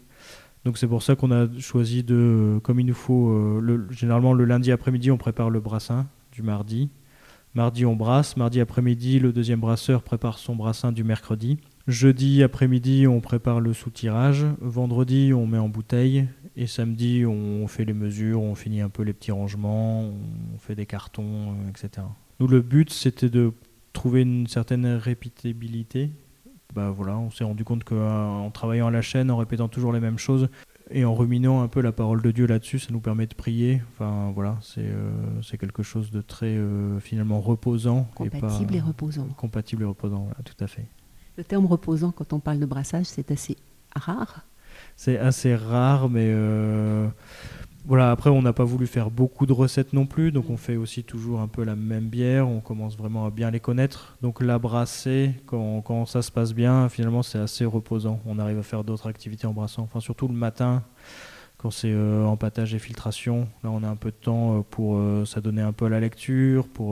Donc 0.67 0.77
c'est 0.77 0.87
pour 0.87 1.03
ça 1.03 1.17
qu'on 1.17 1.31
a 1.31 1.49
choisi 1.59 2.05
de, 2.05 2.61
comme 2.63 2.79
il 2.81 2.85
nous 2.85 2.93
faut, 2.93 3.31
euh, 3.31 3.61
le, 3.63 3.87
généralement 3.91 4.35
le 4.35 4.45
lundi 4.45 4.73
après-midi 4.73 5.11
on 5.11 5.17
prépare 5.17 5.49
le 5.49 5.61
brassin 5.61 6.07
du 6.31 6.43
mardi. 6.43 6.91
Mardi 7.55 7.87
on 7.87 7.97
brasse, 7.97 8.37
mardi 8.37 8.61
après-midi 8.61 9.21
le 9.21 9.33
deuxième 9.33 9.61
brasseur 9.61 10.03
prépare 10.03 10.39
son 10.39 10.55
brassin 10.55 10.93
du 10.93 11.03
mercredi. 11.03 11.57
Jeudi 11.91 12.45
après-midi, 12.45 13.09
on 13.09 13.21
prépare 13.21 13.59
le 13.59 13.73
sous-tirage. 13.73 14.47
Vendredi, 14.61 15.33
on 15.35 15.47
met 15.47 15.59
en 15.59 15.69
bouteille. 15.69 16.29
Et 16.57 16.69
samedi, 16.69 17.27
on 17.27 17.67
fait 17.67 17.85
les 17.85 17.95
mesures, 17.95 18.43
on 18.43 18.55
finit 18.55 18.81
un 18.81 18.89
peu 18.89 19.03
les 19.03 19.13
petits 19.13 19.33
rangements, 19.33 20.03
on 20.03 20.59
fait 20.59 20.77
des 20.77 20.87
cartons, 20.87 21.53
euh, 21.53 21.69
etc. 21.69 22.07
Nous, 22.39 22.47
le 22.47 22.61
but, 22.61 22.91
c'était 22.91 23.29
de 23.29 23.53
trouver 23.93 24.23
une 24.23 24.47
certaine 24.47 24.87
répétibilité. 24.87 26.11
Bah 26.75 26.91
voilà, 26.91 27.19
on 27.19 27.31
s'est 27.31 27.43
rendu 27.43 27.65
compte 27.65 27.83
qu'en 27.83 28.51
travaillant 28.53 28.87
à 28.87 28.91
la 28.93 29.03
chaîne, 29.03 29.29
en 29.29 29.37
répétant 29.37 29.67
toujours 29.67 29.93
les 29.93 29.99
mêmes 29.99 30.19
choses 30.19 30.49
et 30.93 31.05
en 31.05 31.15
ruminant 31.15 31.63
un 31.63 31.69
peu 31.69 31.81
la 31.81 31.91
parole 31.91 32.23
de 32.23 32.31
Dieu 32.31 32.47
là-dessus, 32.47 32.79
ça 32.79 32.93
nous 32.93 33.01
permet 33.01 33.27
de 33.27 33.35
prier. 33.35 33.83
Enfin 33.93 34.31
voilà, 34.33 34.59
c'est 34.63 34.87
euh, 34.87 35.57
quelque 35.59 35.83
chose 35.83 36.13
de 36.13 36.21
très 36.21 36.55
euh, 36.55 37.01
finalement 37.01 37.41
reposant. 37.41 38.09
Compatible 38.15 38.77
et, 38.77 38.81
reposant. 38.81 39.27
Compatible 39.37 39.83
et 39.83 39.87
reposant, 39.87 40.21
voilà, 40.21 40.39
tout 40.45 40.63
à 40.63 40.69
fait. 40.69 40.87
Le 41.41 41.45
terme 41.45 41.65
reposant, 41.65 42.13
quand 42.13 42.35
on 42.35 42.39
parle 42.39 42.59
de 42.59 42.67
brassage, 42.67 43.07
c'est 43.07 43.31
assez 43.31 43.57
rare. 43.97 44.45
C'est 44.95 45.17
assez 45.17 45.55
rare, 45.55 46.11
mais 46.11 46.27
euh, 46.27 47.09
voilà. 47.87 48.11
Après, 48.11 48.29
on 48.29 48.43
n'a 48.43 48.53
pas 48.53 48.65
voulu 48.65 48.87
faire 48.87 49.11
beaucoup 49.11 49.47
de 49.47 49.55
recettes 49.55 49.95
non 49.95 50.05
plus, 50.05 50.33
donc 50.33 50.51
on 50.51 50.59
fait 50.59 50.77
aussi 50.77 51.03
toujours 51.03 51.41
un 51.41 51.49
peu 51.49 51.65
la 51.65 51.77
même 51.77 52.11
bière. 52.11 52.47
On 52.47 52.61
commence 52.61 52.95
vraiment 52.95 53.25
à 53.25 53.31
bien 53.31 53.51
les 53.51 53.59
connaître. 53.59 54.19
Donc 54.21 54.43
la 54.43 54.59
brasser, 54.59 55.33
quand, 55.47 55.81
quand 55.81 56.05
ça 56.05 56.21
se 56.21 56.31
passe 56.31 56.53
bien, 56.53 56.91
finalement, 56.91 57.23
c'est 57.23 57.39
assez 57.39 57.65
reposant. 57.65 58.21
On 58.27 58.39
arrive 58.39 58.59
à 58.59 58.63
faire 58.63 58.85
d'autres 58.85 59.09
activités 59.09 59.47
en 59.47 59.55
brassant. 59.55 59.85
Enfin, 59.85 60.01
surtout 60.01 60.29
le 60.29 60.35
matin 60.35 60.83
quand 61.57 61.71
c'est 61.71 61.91
euh, 61.91 62.37
et 62.57 62.79
filtration, 62.79 63.49
là 63.65 63.71
on 63.71 63.83
a 63.83 63.89
un 63.89 63.97
peu 63.97 64.11
de 64.11 64.17
temps 64.17 64.59
euh, 64.59 64.61
pour 64.63 64.99
s'adonner 65.27 65.63
un 65.63 65.73
peu 65.73 65.87
à 65.87 65.89
la 65.89 66.01
lecture. 66.01 66.69
Pour, 66.69 66.91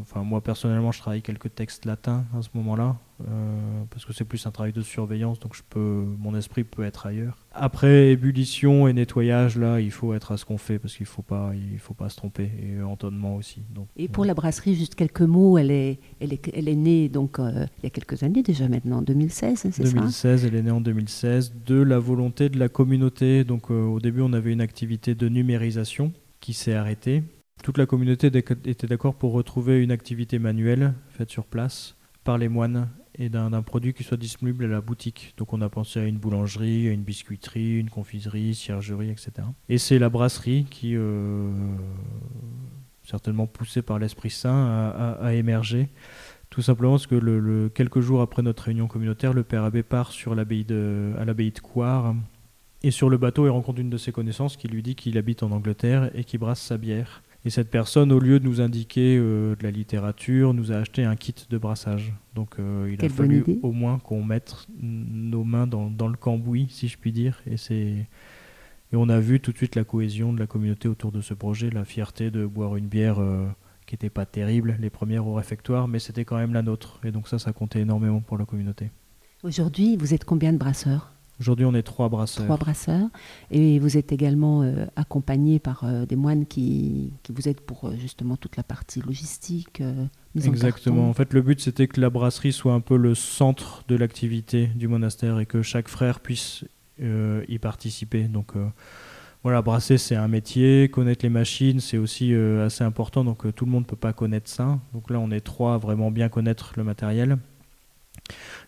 enfin 0.00 0.22
moi 0.22 0.40
personnellement, 0.40 0.90
je 0.90 1.00
travaille 1.00 1.20
quelques 1.20 1.54
textes 1.54 1.84
latins 1.84 2.24
à 2.34 2.40
ce 2.40 2.48
moment-là. 2.54 2.96
Euh, 3.28 3.82
parce 3.90 4.04
que 4.04 4.12
c'est 4.12 4.24
plus 4.24 4.46
un 4.46 4.50
travail 4.50 4.72
de 4.72 4.82
surveillance, 4.82 5.40
donc 5.40 5.54
je 5.54 5.62
peux, 5.68 6.04
mon 6.18 6.34
esprit 6.36 6.64
peut 6.64 6.84
être 6.84 7.06
ailleurs. 7.06 7.36
Après 7.52 8.12
ébullition 8.12 8.88
et 8.88 8.92
nettoyage, 8.92 9.56
là, 9.56 9.80
il 9.80 9.90
faut 9.90 10.14
être 10.14 10.32
à 10.32 10.36
ce 10.36 10.44
qu'on 10.44 10.58
fait 10.58 10.78
parce 10.78 10.96
qu'il 10.96 11.06
faut 11.06 11.22
pas, 11.22 11.52
il 11.54 11.78
faut 11.78 11.94
pas 11.94 12.08
se 12.08 12.16
tromper 12.16 12.50
et 12.62 12.82
entonnement 12.82 13.36
aussi. 13.36 13.62
Donc, 13.74 13.88
et 13.96 14.08
pour 14.08 14.24
la 14.24 14.34
brasserie, 14.34 14.74
juste 14.74 14.94
quelques 14.94 15.22
mots. 15.22 15.58
Elle 15.58 15.70
est, 15.70 15.98
elle 16.20 16.32
est, 16.32 16.50
elle 16.54 16.68
est 16.68 16.76
née 16.76 17.08
donc 17.08 17.38
euh, 17.38 17.66
il 17.78 17.84
y 17.84 17.86
a 17.86 17.90
quelques 17.90 18.22
années 18.22 18.42
déjà 18.42 18.68
maintenant, 18.68 18.98
en 18.98 19.02
2016, 19.02 19.58
c'est 19.58 19.72
ça? 19.72 19.82
2016, 19.82 20.44
elle 20.44 20.54
est 20.54 20.62
née 20.62 20.70
en 20.70 20.80
2016 20.80 21.54
de 21.66 21.80
la 21.82 21.98
volonté 21.98 22.48
de 22.48 22.58
la 22.58 22.68
communauté. 22.68 23.44
Donc 23.44 23.70
euh, 23.70 23.84
au 23.84 24.00
début, 24.00 24.22
on 24.22 24.32
avait 24.32 24.52
une 24.52 24.60
activité 24.60 25.14
de 25.14 25.28
numérisation 25.28 26.12
qui 26.40 26.52
s'est 26.52 26.74
arrêtée. 26.74 27.22
Toute 27.62 27.76
la 27.76 27.86
communauté 27.86 28.28
était 28.28 28.86
d'accord 28.86 29.14
pour 29.14 29.32
retrouver 29.32 29.82
une 29.82 29.90
activité 29.90 30.38
manuelle 30.38 30.94
faite 31.10 31.30
sur 31.30 31.44
place 31.44 31.96
par 32.24 32.38
les 32.38 32.48
moines 32.48 32.88
et 33.20 33.28
d'un 33.28 33.62
produit 33.62 33.92
qui 33.92 34.02
soit 34.02 34.16
disponible 34.16 34.64
à 34.64 34.68
la 34.68 34.80
boutique. 34.80 35.34
Donc 35.36 35.52
on 35.52 35.60
a 35.60 35.68
pensé 35.68 36.00
à 36.00 36.06
une 36.06 36.16
boulangerie, 36.16 36.88
à 36.88 36.92
une 36.92 37.02
biscuiterie, 37.02 37.78
une 37.78 37.90
confiserie, 37.90 38.54
ciergerie, 38.54 39.10
etc. 39.10 39.32
Et 39.68 39.76
c'est 39.76 39.98
la 39.98 40.08
brasserie 40.08 40.64
qui, 40.70 40.96
euh, 40.96 41.50
certainement 43.04 43.46
poussée 43.46 43.82
par 43.82 43.98
l'Esprit 43.98 44.30
Saint, 44.30 45.18
a, 45.20 45.34
émergé. 45.34 45.90
Tout 46.48 46.62
simplement 46.62 46.92
parce 46.92 47.06
que 47.06 47.68
quelques 47.68 48.00
jours 48.00 48.22
après 48.22 48.42
notre 48.42 48.64
réunion 48.64 48.88
communautaire, 48.88 49.34
le 49.34 49.44
père 49.44 49.64
abbé 49.64 49.82
part 49.82 50.12
sur 50.12 50.34
de, 50.34 51.12
à 51.18 51.24
l'abbaye 51.26 51.52
de 51.52 51.60
Coire. 51.60 52.14
Et 52.82 52.90
sur 52.90 53.10
le 53.10 53.18
bateau, 53.18 53.44
il 53.44 53.50
rencontre 53.50 53.80
une 53.80 53.90
de 53.90 53.98
ses 53.98 54.12
connaissances 54.12 54.56
qui 54.56 54.66
lui 54.66 54.82
dit 54.82 54.94
qu'il 54.94 55.18
habite 55.18 55.42
en 55.42 55.50
Angleterre 55.50 56.10
et 56.14 56.24
qui 56.24 56.38
brasse 56.38 56.62
sa 56.62 56.78
bière. 56.78 57.22
Et 57.44 57.50
cette 57.50 57.70
personne, 57.70 58.12
au 58.12 58.18
lieu 58.18 58.38
de 58.38 58.44
nous 58.44 58.60
indiquer 58.60 59.16
euh, 59.18 59.56
de 59.56 59.62
la 59.62 59.70
littérature, 59.70 60.52
nous 60.52 60.72
a 60.72 60.76
acheté 60.76 61.04
un 61.04 61.16
kit 61.16 61.34
de 61.48 61.58
brassage. 61.58 62.12
Donc 62.34 62.58
euh, 62.58 62.92
il 62.92 63.02
a 63.02 63.08
fallu 63.08 63.44
au 63.62 63.72
moins 63.72 63.98
qu'on 63.98 64.22
mette 64.22 64.66
nos 64.78 65.42
mains 65.42 65.66
dans, 65.66 65.88
dans, 65.88 66.08
le 66.08 66.16
cambouis, 66.16 66.66
si 66.68 66.88
je 66.88 66.98
puis 66.98 67.12
dire. 67.12 67.42
Et, 67.46 67.56
et 68.92 68.96
on 68.96 69.08
a 69.08 69.20
vu 69.20 69.40
tout 69.40 69.52
de 69.52 69.56
suite 69.56 69.74
la 69.74 69.84
cohésion 69.84 70.34
de 70.34 70.38
la 70.38 70.46
communauté 70.46 70.86
autour 70.86 71.12
de 71.12 71.22
ce 71.22 71.32
projet, 71.32 71.70
la 71.70 71.84
fierté 71.84 72.30
de 72.30 72.44
boire 72.44 72.76
une 72.76 72.88
bière 72.88 73.20
euh, 73.20 73.46
qui 73.86 73.94
n'était 73.94 74.10
pas 74.10 74.26
terrible, 74.26 74.76
les 74.78 74.90
premières 74.90 75.26
au 75.26 75.34
réfectoire, 75.34 75.88
mais 75.88 75.98
c'était 75.98 76.26
quand 76.26 76.36
même 76.36 76.52
la 76.52 76.62
nôtre. 76.62 77.00
Et 77.04 77.10
donc 77.10 77.26
ça, 77.26 77.38
ça 77.38 77.54
comptait 77.54 77.80
énormément 77.80 78.20
pour 78.20 78.36
la 78.36 78.44
communauté. 78.44 78.90
Aujourd'hui, 79.42 79.96
vous 79.96 80.12
êtes 80.12 80.24
combien 80.24 80.52
de 80.52 80.58
brasseurs? 80.58 81.12
Aujourd'hui, 81.40 81.64
on 81.64 81.74
est 81.74 81.82
trois 81.82 82.10
brasseurs. 82.10 82.44
Trois 82.44 82.58
brasseurs. 82.58 83.08
Et 83.50 83.78
vous 83.78 83.96
êtes 83.96 84.12
également 84.12 84.62
euh, 84.62 84.84
accompagné 84.94 85.58
par 85.58 85.84
euh, 85.84 86.04
des 86.04 86.16
moines 86.16 86.44
qui, 86.44 87.14
qui, 87.22 87.32
vous 87.32 87.48
aident 87.48 87.60
pour 87.60 87.86
euh, 87.86 87.96
justement 87.98 88.36
toute 88.36 88.58
la 88.58 88.62
partie 88.62 89.00
logistique. 89.00 89.82
Exactement. 90.36 91.08
En, 91.08 91.14
fait, 91.14 91.32
le 91.32 91.40
but, 91.40 91.58
c'était 91.60 91.88
que 91.88 91.98
la 91.98 92.10
brasserie 92.10 92.52
soit 92.52 92.74
un 92.74 92.80
peu 92.80 92.98
le 92.98 93.14
centre 93.14 93.84
de 93.88 93.96
l'activité 93.96 94.66
du 94.66 94.86
monastère 94.86 95.40
et 95.40 95.46
que 95.46 95.62
chaque 95.62 95.88
frère 95.88 96.20
puisse 96.20 96.64
y 97.00 97.58
participer. 97.58 98.24
Donc. 98.24 98.52
Voilà, 99.42 99.62
brasser 99.62 99.96
c'est 99.96 100.16
un 100.16 100.28
métier, 100.28 100.90
connaître 100.90 101.24
les 101.24 101.30
machines 101.30 101.80
c'est 101.80 101.96
aussi 101.96 102.34
assez 102.34 102.84
important, 102.84 103.24
donc 103.24 103.54
tout 103.54 103.64
le 103.64 103.70
monde 103.70 103.84
ne 103.84 103.88
peut 103.88 103.96
pas 103.96 104.12
connaître 104.12 104.50
ça. 104.50 104.78
Donc 104.92 105.08
là 105.08 105.18
on 105.18 105.30
est 105.30 105.40
trois 105.40 105.72
à 105.72 105.78
vraiment 105.78 106.10
bien 106.10 106.28
connaître 106.28 106.74
le 106.76 106.84
matériel. 106.84 107.38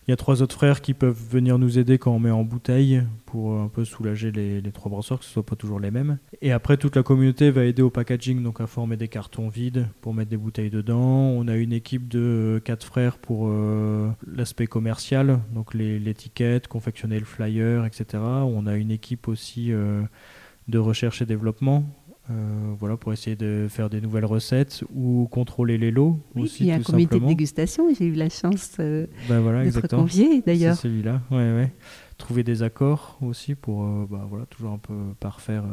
Il 0.05 0.11
y 0.11 0.13
a 0.13 0.17
trois 0.17 0.41
autres 0.41 0.55
frères 0.55 0.81
qui 0.81 0.93
peuvent 0.93 1.17
venir 1.31 1.57
nous 1.57 1.79
aider 1.79 1.97
quand 1.97 2.11
on 2.11 2.19
met 2.19 2.29
en 2.29 2.43
bouteille 2.43 3.03
pour 3.25 3.57
un 3.57 3.69
peu 3.69 3.85
soulager 3.85 4.33
les, 4.33 4.61
trois 4.73 4.91
brasseurs, 4.91 5.19
que 5.19 5.23
ce 5.23 5.29
ne 5.29 5.33
soit 5.33 5.45
pas 5.45 5.55
toujours 5.55 5.79
les 5.79 5.91
mêmes. 5.91 6.17
Et 6.41 6.51
après, 6.51 6.75
toute 6.75 6.97
la 6.97 7.03
communauté 7.03 7.51
va 7.51 7.63
aider 7.63 7.81
au 7.81 7.89
packaging, 7.89 8.43
donc 8.43 8.59
à 8.59 8.67
former 8.67 8.97
des 8.97 9.07
cartons 9.07 9.47
vides 9.47 9.87
pour 10.01 10.13
mettre 10.13 10.29
des 10.29 10.37
bouteilles 10.37 10.69
dedans. 10.69 10.99
On 10.99 11.47
a 11.47 11.55
une 11.55 11.71
équipe 11.71 12.09
de 12.09 12.19
euh, 12.19 12.59
quatre 12.59 12.85
frères 12.85 13.17
pour 13.17 13.47
euh, 13.47 14.09
l'aspect 14.27 14.67
commercial, 14.67 15.39
donc 15.53 15.73
l'étiquette, 15.73 16.67
confectionner 16.67 17.17
le 17.17 17.25
flyer, 17.25 17.85
etc. 17.85 18.21
On 18.21 18.67
a 18.67 18.75
une 18.75 18.91
équipe 18.91 19.29
aussi 19.29 19.71
euh, 19.71 20.01
de 20.67 20.79
recherche 20.79 21.21
et 21.21 21.25
développement 21.25 21.85
euh, 22.31 22.73
voilà, 22.79 22.95
pour 22.95 23.11
essayer 23.11 23.35
de 23.35 23.67
faire 23.69 23.89
des 23.89 23.99
nouvelles 23.99 24.23
recettes 24.23 24.85
ou 24.95 25.27
contrôler 25.29 25.77
les 25.77 25.91
lots 25.91 26.19
aussi. 26.35 26.63
Il 26.63 26.67
y 26.67 26.71
a 26.71 26.75
un 26.75 26.81
comité 26.81 27.19
de 27.19 27.25
dégustation, 27.25 27.93
j'ai 27.93 28.05
eu 28.05 28.13
la 28.13 28.29
chance 28.29 28.77
euh, 28.79 29.07
ben 29.27 29.41
voilà, 29.41 29.65
d'être 29.65 29.89
convié 29.89 30.41
d'ailleurs. 30.41 30.75
C'est 30.75 30.83
celui-là, 30.83 31.21
ouais, 31.31 31.37
ouais. 31.37 31.73
Trouver 32.17 32.43
des 32.43 32.63
accords 32.63 33.17
aussi 33.21 33.55
pour 33.55 33.83
euh, 33.83 34.07
bah, 34.09 34.25
voilà, 34.29 34.45
toujours 34.45 34.71
un 34.71 34.77
peu 34.77 34.93
parfaire, 35.19 35.65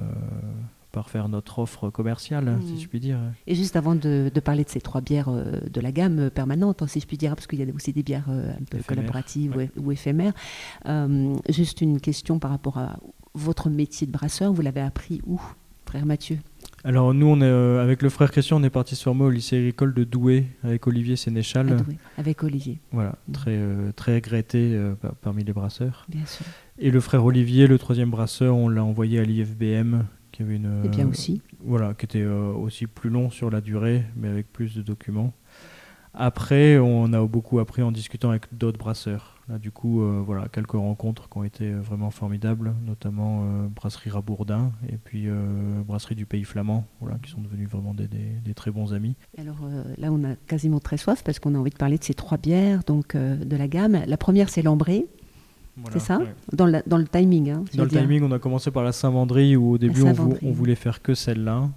parfaire 0.91 1.29
notre 1.29 1.61
offre 1.61 1.89
commerciale, 1.89 2.59
si 2.67 2.73
mm. 2.73 2.81
je 2.81 2.89
puis 2.89 2.99
dire. 2.99 3.21
Et 3.47 3.55
juste 3.55 3.77
avant 3.77 3.95
de, 3.95 4.29
parler 4.43 4.65
de 4.65 4.71
ces 4.71 4.81
trois 4.81 5.03
bières 5.03 5.31
de 5.31 5.81
la 5.81 5.93
gamme 5.93 6.31
permanente, 6.31 6.83
hein, 6.83 6.89
si 6.89 6.99
je 6.99 7.07
puis 7.07 7.17
dire, 7.17 7.37
parce 7.37 7.47
qu'il 7.47 7.61
y 7.61 7.63
a 7.63 7.73
aussi 7.73 7.93
des 7.93 8.03
bières 8.03 8.29
un 8.29 8.65
peu 8.69 8.79
collaboratives 8.85 9.69
ou, 9.77 9.93
éphémères, 9.93 10.33
juste 11.49 11.81
une 11.81 12.01
question 12.01 12.41
par 12.41 12.51
rapport 12.51 12.79
à 12.79 12.99
votre 13.35 13.71
métier 13.71 14.09
de 14.09 14.13
brasseur, 14.13 14.53
vous 14.53 14.63
l'avez 14.63 14.81
appris 14.81 15.23
où? 15.25 15.41
Frère 15.91 16.07
Mathieu 16.07 16.39
alors 16.83 17.13
nous, 17.13 17.27
on 17.27 17.43
est, 17.43 17.45
euh, 17.45 17.83
avec 17.83 18.01
le 18.01 18.09
frère 18.09 18.31
Christian, 18.31 18.59
on 18.59 18.63
est 18.63 18.71
parti 18.71 18.97
sur 18.97 19.15
moi 19.15 19.27
au 19.27 19.31
lycée 19.31 19.59
agricole 19.59 19.93
de 19.93 20.03
Douai 20.03 20.47
avec 20.65 20.87
Olivier 20.87 21.15
Sénéchal. 21.15 21.77
avec 22.17 22.43
Olivier. 22.43 22.81
Voilà, 22.91 23.17
mm. 23.29 23.33
très, 23.33 23.55
euh, 23.55 23.93
très 23.93 24.15
regretté 24.15 24.73
euh, 24.73 24.95
parmi 25.21 25.45
les 25.45 25.53
brasseurs. 25.53 26.07
Bien 26.09 26.25
sûr. 26.25 26.47
Et 26.79 26.91
le 26.91 27.01
frère 27.01 27.23
Olivier, 27.23 27.67
le 27.67 27.77
troisième 27.77 28.09
brasseur, 28.09 28.57
on 28.57 28.71
l'a 28.71 28.83
envoyé 28.83 29.19
à 29.19 29.25
l'IFBM, 29.25 30.05
qui 30.33 30.43
avait 30.43 30.57
une... 30.57 30.83
Et 30.87 30.89
bien 30.89 31.07
aussi. 31.07 31.43
Voilà, 31.63 31.93
qui 31.93 32.07
était 32.07 32.25
aussi 32.25 32.87
plus 32.87 33.11
long 33.11 33.29
sur 33.29 33.51
la 33.51 33.61
durée, 33.61 34.07
mais 34.17 34.29
avec 34.29 34.51
plus 34.51 34.75
de 34.75 34.81
documents. 34.81 35.35
Après, 36.15 36.79
on 36.79 37.13
a 37.13 37.25
beaucoup 37.25 37.61
appris 37.61 37.83
en 37.83 37.93
discutant 37.93 38.31
avec 38.31 38.47
d'autres 38.53 38.79
brasseurs. 38.79 39.37
Là, 39.49 39.59
du 39.59 39.71
coup, 39.73 40.03
euh, 40.03 40.23
voilà, 40.25 40.47
quelques 40.49 40.73
rencontres 40.73 41.29
qui 41.29 41.39
ont 41.39 41.45
été 41.45 41.73
euh, 41.73 41.81
vraiment 41.81 42.11
formidables, 42.11 42.75
notamment 42.87 43.43
euh, 43.43 43.67
Brasserie 43.69 44.11
Rabourdin 44.11 44.71
et 44.89 44.97
puis 44.97 45.29
Brasserie 45.87 46.15
du 46.15 46.27
Pays 46.27 46.45
Flamand, 46.45 46.87
voilà, 47.01 47.17
qui 47.23 47.31
sont 47.31 47.41
devenus 47.41 47.69
vraiment 47.69 47.95
des, 47.95 48.09
très 48.55 48.71
bons 48.71 48.93
amis. 48.93 49.15
Alors 49.39 49.57
là, 49.99 50.13
on 50.13 50.23
a 50.25 50.35
quasiment 50.47 50.81
très 50.81 50.97
soif 50.97 51.23
parce 51.25 51.39
qu'on 51.39 51.55
a 51.55 51.59
envie 51.59 51.71
de 51.71 51.77
parler 51.77 51.99
de 51.99 52.05
ces 52.05 52.15
trois 52.15 52.39
bières 52.39 52.83
donc, 52.87 53.17
de 53.17 53.57
la 53.57 53.69
gamme. 53.69 54.01
La 54.07 54.17
première, 54.17 54.51
c'est 54.51 54.63
l'ambré. 54.63 55.07
c'est 55.93 56.01
ça 56.01 56.21
dans, 56.53 56.67
dans, 56.87 56.99
le 56.99 57.07
timing. 57.07 57.51
Hein, 57.51 57.65
dans 57.75 57.85
le 57.85 57.91
timing, 57.91 58.23
on 58.23 58.33
a 58.33 58.39
commencé 58.39 58.71
par 58.71 58.85
la 58.85 58.93
Saint-Vendry 58.93 59.57
où 59.57 59.73
au 59.73 59.79
début 59.79 60.03
on, 60.03 60.37
on, 60.43 60.53
voulait 60.53 60.75
faire 60.75 61.03
que 61.03 61.15
celle-là. 61.15 61.69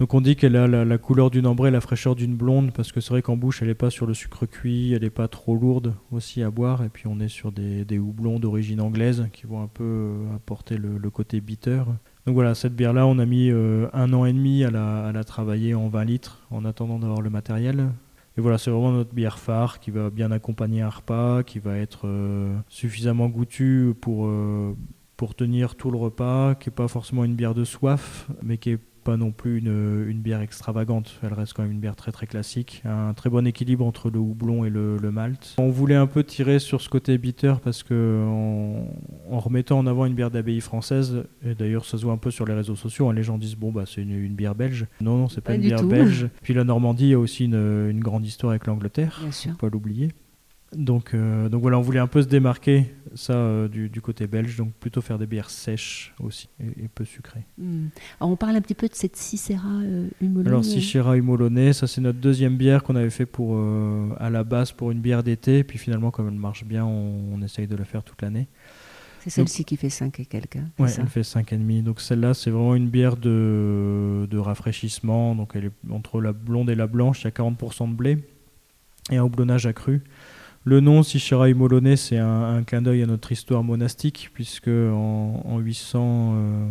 Donc 0.00 0.12
on 0.12 0.20
dit 0.20 0.34
qu'elle 0.34 0.56
a 0.56 0.66
la, 0.66 0.98
couleur 0.98 1.30
d'une 1.30 1.46
ambrée, 1.46 1.70
la 1.70 1.80
fraîcheur 1.80 2.16
d'une 2.16 2.34
blonde, 2.34 2.72
parce 2.72 2.90
que 2.90 3.00
c'est 3.00 3.10
vrai 3.10 3.22
qu'en 3.22 3.36
bouche, 3.36 3.62
elle 3.62 3.68
n'est 3.68 3.74
pas 3.74 3.90
sur 3.90 4.06
le 4.06 4.14
sucre 4.14 4.44
cuit, 4.44 4.92
elle 4.92 5.02
n'est 5.02 5.10
pas 5.10 5.28
trop 5.28 5.54
lourde 5.54 5.94
aussi 6.10 6.42
à 6.42 6.50
boire, 6.50 6.82
et 6.82 6.88
puis 6.88 7.06
on 7.06 7.20
est 7.20 7.28
sur 7.28 7.52
des, 7.52 7.98
houblons 7.98 8.40
d'origine 8.40 8.80
anglaise 8.80 9.28
qui 9.32 9.46
vont 9.46 9.62
un 9.62 9.68
peu 9.68 9.84
euh, 9.84 10.34
apporter 10.34 10.78
le, 10.78 11.10
côté 11.10 11.40
bitter. 11.40 11.82
Donc 12.26 12.34
voilà, 12.34 12.56
cette 12.56 12.74
bière-là, 12.74 13.06
on 13.06 13.20
a 13.20 13.24
mis 13.24 13.50
euh, 13.50 13.86
un 13.92 14.12
an 14.12 14.24
et 14.24 14.32
demi 14.32 14.64
à 14.64 14.70
la, 14.70 15.24
travailler 15.24 15.76
en 15.76 15.88
20 15.88 16.04
litres 16.04 16.44
en 16.50 16.64
attendant 16.64 16.98
d'avoir 16.98 17.20
le 17.20 17.30
matériel. 17.30 17.90
Et 18.36 18.40
voilà, 18.40 18.58
c'est 18.58 18.72
vraiment 18.72 18.90
notre 18.90 19.14
bière 19.14 19.38
phare 19.38 19.78
qui 19.78 19.92
va 19.92 20.10
bien 20.10 20.32
accompagner 20.32 20.82
un 20.82 20.88
repas, 20.88 21.44
qui 21.44 21.60
va 21.60 21.76
être 21.78 22.08
euh, 22.08 22.52
suffisamment 22.68 23.28
goûtue 23.28 23.94
pour, 24.00 24.28
pour 25.16 25.36
tenir 25.36 25.76
tout 25.76 25.92
le 25.92 25.98
repas, 25.98 26.56
qui 26.56 26.68
n'est 26.68 26.74
pas 26.74 26.88
forcément 26.88 27.22
une 27.22 27.36
bière 27.36 27.54
de 27.54 27.62
soif, 27.62 28.28
mais 28.42 28.58
qui 28.58 28.70
est 28.70 28.80
pas 29.04 29.16
non 29.16 29.30
plus 29.30 29.58
une, 29.58 30.06
une, 30.08 30.20
bière 30.20 30.40
extravagante. 30.40 31.20
Elle 31.22 31.34
reste 31.34 31.52
quand 31.52 31.62
même 31.62 31.72
une 31.72 31.80
bière 31.80 31.94
très 31.94 32.10
très 32.10 32.26
classique. 32.26 32.82
Un 32.84 33.12
très 33.14 33.30
bon 33.30 33.46
équilibre 33.46 33.84
entre 33.84 34.10
le 34.10 34.18
houblon 34.18 34.64
et 34.64 34.70
le, 34.70 34.96
le 34.96 35.10
malt. 35.10 35.54
On 35.58 35.70
voulait 35.70 35.94
un 35.94 36.06
peu 36.06 36.24
tirer 36.24 36.58
sur 36.58 36.80
ce 36.80 36.88
côté 36.88 37.18
bitter 37.18 37.54
parce 37.62 37.82
que 37.82 38.24
en, 38.26 39.38
remettant 39.38 39.78
en 39.78 39.86
avant 39.86 40.06
une 40.06 40.14
bière 40.14 40.30
d'abbaye 40.30 40.60
française, 40.60 41.24
et 41.44 41.54
d'ailleurs 41.54 41.84
ça 41.84 41.98
se 41.98 42.04
voit 42.04 42.14
un 42.14 42.18
peu 42.18 42.30
sur 42.30 42.46
les 42.46 42.54
réseaux 42.54 42.76
sociaux, 42.76 43.08
hein, 43.08 43.12
les 43.12 43.22
gens 43.22 43.38
disent 43.38 43.56
bon 43.56 43.70
bah 43.70 43.84
c'est 43.86 44.02
une, 44.02 44.12
une, 44.12 44.34
bière 44.34 44.54
belge. 44.54 44.86
Non 45.00 45.18
non 45.18 45.28
c'est 45.28 45.42
pas, 45.42 45.54
une 45.54 45.60
bière 45.60 45.84
belge. 45.84 46.28
Puis 46.42 46.54
la 46.54 46.64
Normandie 46.64 47.12
a 47.12 47.18
aussi 47.18 47.44
une, 47.44 47.90
une 47.90 48.00
grande 48.00 48.26
histoire 48.26 48.50
avec 48.50 48.66
l'Angleterre. 48.66 49.20
Faut 49.30 49.50
pas 49.58 49.68
l'oublier. 49.68 50.08
Donc, 50.76 51.14
euh, 51.14 51.48
donc 51.48 51.62
voilà, 51.62 51.78
on 51.78 51.82
voulait 51.82 52.00
un 52.00 52.06
peu 52.06 52.22
se 52.22 52.28
démarquer 52.28 52.94
ça 53.14 53.34
euh, 53.34 53.68
du, 53.68 54.00
côté 54.00 54.26
belge, 54.26 54.56
donc 54.56 54.72
plutôt 54.74 55.00
faire 55.00 55.18
des 55.18 55.26
bières 55.26 55.50
sèches 55.50 56.14
aussi 56.20 56.48
et, 56.60 56.88
peu 56.88 57.04
sucrées. 57.04 57.44
Hmm. 57.58 57.86
Alors 58.20 58.32
on 58.32 58.36
parle 58.36 58.56
un 58.56 58.60
petit 58.60 58.74
peu 58.74 58.88
de 58.88 58.94
cette 58.94 59.16
Cicera 59.16 59.68
euh, 59.82 60.08
Humolonais. 60.20 60.48
Alors 60.48 60.64
Cicera 60.64 61.16
Humolonais, 61.16 61.72
ça 61.72 61.86
c'est 61.86 62.00
notre 62.00 62.18
deuxième 62.18 62.56
bière 62.56 62.82
qu'on 62.82 62.96
avait 62.96 63.10
fait 63.10 63.26
pour 63.26 63.58
à 64.18 64.30
la 64.30 64.44
base 64.44 64.72
pour 64.72 64.90
une 64.90 65.00
bière 65.00 65.22
d'été, 65.22 65.64
puis 65.64 65.78
finalement 65.78 66.10
comme 66.10 66.28
elle 66.28 66.34
marche 66.34 66.64
bien, 66.64 66.84
on, 66.84 67.40
essaye 67.42 67.66
de 67.66 67.76
la 67.76 67.84
faire 67.84 68.02
toute 68.02 68.22
l'année. 68.22 68.48
C'est 69.20 69.30
celle-ci 69.30 69.64
qui 69.64 69.76
fait 69.76 69.88
5 69.88 70.20
et 70.20 70.26
quelques. 70.26 70.56
Hein, 70.56 70.68
oui, 70.78 70.90
elle 70.98 71.06
fait 71.06 71.22
5,5. 71.22 71.82
Donc 71.82 72.00
celle-là, 72.00 72.34
c'est 72.34 72.50
vraiment 72.50 72.74
une 72.74 72.88
bière 72.88 73.16
de, 73.16 74.26
de 74.30 74.38
rafraîchissement. 74.38 75.34
Donc 75.34 75.52
elle 75.54 75.66
est 75.66 75.90
entre 75.90 76.20
la 76.20 76.32
blonde 76.32 76.68
et 76.68 76.74
la 76.74 76.86
blanche, 76.86 77.22
il 77.22 77.24
y 77.24 77.28
a 77.28 77.30
40% 77.30 77.90
de 77.90 77.94
blé 77.94 78.18
et 79.10 79.16
un 79.16 79.22
houblonnage 79.22 79.66
accru. 79.66 80.02
Le 80.66 80.80
nom 80.80 81.02
Sichera 81.02 81.52
Molonais, 81.52 81.96
c'est 81.96 82.16
un, 82.16 82.62
clin 82.62 82.80
d'œil 82.80 83.02
à 83.02 83.06
notre 83.06 83.30
histoire 83.30 83.62
monastique, 83.62 84.30
puisque 84.32 84.68
en, 84.68 85.58
800, 85.58 86.32
euh, 86.36 86.68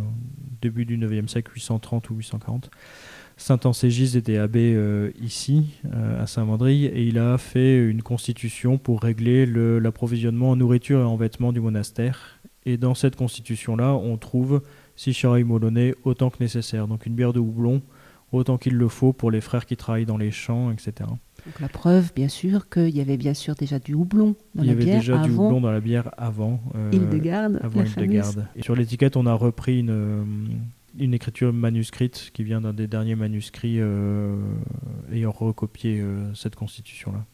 début 0.60 0.84
du 0.84 0.98
9e 0.98 1.28
siècle, 1.28 1.52
830 1.54 2.10
ou 2.10 2.16
840, 2.16 2.72
Saint 3.36 3.60
Ancégis 3.62 4.16
était 4.16 4.38
abbé 4.38 4.74
euh, 4.74 5.12
ici, 5.22 5.78
euh, 5.92 6.20
à 6.20 6.26
Saint-Mandry, 6.26 6.86
et 6.86 7.04
il 7.04 7.20
a 7.20 7.38
fait 7.38 7.88
une 7.88 8.02
constitution 8.02 8.78
pour 8.78 9.00
régler 9.00 9.46
l'approvisionnement 9.46 10.50
en 10.50 10.56
nourriture 10.56 10.98
et 10.98 11.04
en 11.04 11.14
vêtements 11.14 11.52
du 11.52 11.60
monastère. 11.60 12.40
Et 12.66 12.76
dans 12.76 12.96
cette 12.96 13.14
constitution-là, 13.14 13.94
on 13.94 14.16
trouve 14.16 14.60
Sichera 14.96 15.38
Molonais 15.38 15.94
autant 16.02 16.30
que 16.30 16.38
nécessaire. 16.40 16.88
Donc 16.88 17.06
une 17.06 17.14
bière 17.14 17.32
de 17.32 17.38
houblon, 17.38 17.80
autant 18.32 18.58
qu'il 18.58 18.74
le 18.74 18.88
faut 18.88 19.12
pour 19.12 19.30
les 19.30 19.40
frères 19.40 19.66
qui 19.66 19.76
travaillent 19.76 20.04
dans 20.04 20.18
les 20.18 20.32
champs, 20.32 20.72
etc. 20.72 21.10
Donc 21.46 21.60
la 21.60 21.68
preuve, 21.68 22.12
bien 22.14 22.28
sûr, 22.28 22.68
qu'il 22.70 22.96
y 22.96 23.00
avait 23.00 23.18
bien 23.18 23.34
sûr 23.34 23.54
déjà 23.54 23.78
du 23.78 23.92
houblon 23.92 24.34
dans 24.54 24.64
la 24.64 24.72
bière. 24.74 24.82
Il 24.82 24.88
y 24.88 24.92
avait 24.92 25.00
déjà 25.00 25.18
du 25.18 25.30
houblon 25.30 25.60
dans 25.60 25.70
la 25.70 25.80
bière 25.80 26.10
avant. 26.16 26.60
Euh, 26.74 26.90
Hildegarde. 26.90 27.60
Avant 27.62 27.82
Hildegarde. 27.84 28.46
Et 28.56 28.62
sur 28.62 28.74
l'étiquette, 28.74 29.16
on 29.16 29.26
a 29.26 29.34
repris 29.34 29.80
une, 29.80 29.90
euh, 29.90 30.24
une 30.98 31.12
écriture 31.12 31.52
manuscrite 31.52 32.30
qui 32.32 32.44
vient 32.44 32.62
d'un 32.62 32.72
des 32.72 32.86
derniers 32.86 33.14
manuscrits 33.14 33.78
euh, 33.78 34.36
ayant 35.12 35.32
recopié 35.32 36.02
cette 36.34 36.54
constitution-là. 36.56 37.24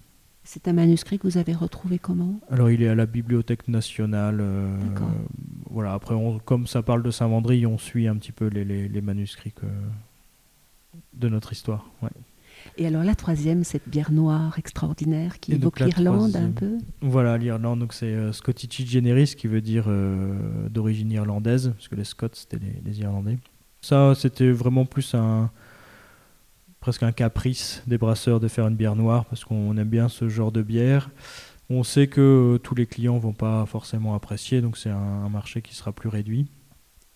C'est 0.43 0.67
un 0.67 0.73
manuscrit 0.73 1.19
que 1.19 1.29
vous 1.29 1.39
avez 1.39 1.53
retrouvé 1.53 2.01
comment? 2.01 2.41
Alors 2.51 2.71
il 2.71 2.83
est 2.83 2.89
à 2.89 2.95
la 2.97 3.07
Bibliothèque 3.07 3.69
nationale. 3.69 4.43
voilà. 5.71 5.93
Après, 5.93 6.17
comme 6.45 6.67
ça 6.67 6.83
parle 6.83 7.05
de 7.05 7.13
Saint-Vendry, 7.13 7.65
on 7.67 7.79
suit 7.79 8.09
un 8.09 8.17
petit 8.17 8.33
peu 8.33 8.49
les, 8.49 8.65
les, 8.65 8.89
les 8.89 9.01
manuscrits 9.01 9.53
de 11.15 11.29
notre 11.29 11.53
histoire. 11.53 11.87
Ouais. 12.03 12.09
Et 12.79 12.87
alors 12.87 13.05
la 13.05 13.15
troisième, 13.15 13.65
cette 13.65 13.89
bière 13.89 14.13
noire 14.13 14.59
extraordinaire 14.59 15.41
qui 15.41 15.53
évoque 15.53 15.81
l'Irlande 15.81 16.37
un 16.37 16.51
peu 16.51 16.79
Voilà, 17.03 17.37
l'Irlande, 17.39 17.81
donc 17.81 17.93
c'est 17.93 18.07
euh, 18.07 18.33
Scottici 18.33 18.87
Generis 18.87 19.35
qui 19.37 19.49
veut 19.49 19.61
dire 19.61 19.85
euh, 19.89 20.69
d'origine 20.69 21.11
irlandaise, 21.11 21.73
parce 21.77 21.89
que 21.89 21.97
les 21.97 22.05
Scots 22.05 22.29
c'était 22.33 22.59
les, 22.85 23.01
Irlandais. 23.01 23.39
Ça, 23.81 24.15
c'était 24.15 24.51
vraiment 24.51 24.85
plus 24.85 25.15
un 25.15 25.51
presque 26.81 27.03
un 27.03 27.13
caprice 27.13 27.83
des 27.87 27.99
brasseurs 27.99 28.41
de 28.41 28.49
faire 28.49 28.67
une 28.67 28.77
bière 28.77 28.97
noire, 28.97 29.27
parce 29.27 29.45
qu'on 29.45 29.77
aime 29.77 29.89
bien 29.89 30.09
ce 30.09 30.29
genre 30.29 30.53
de 30.53 30.63
bière. 30.63 31.11
On 31.69 31.83
sait 31.83 32.07
que 32.07 32.55
euh, 32.55 32.59
tous 32.59 32.75
les 32.75 32.87
clients 32.87 33.19
vont 33.19 33.35
pas 33.35 33.67
forcément 33.67 34.15
apprécier, 34.15 34.61
donc 34.61 34.79
c'est 34.79 34.91
un, 34.91 35.29
marché 35.29 35.61
qui 35.61 35.75
sera 35.75 35.93
plus 35.93 36.09
réduit. 36.09 36.47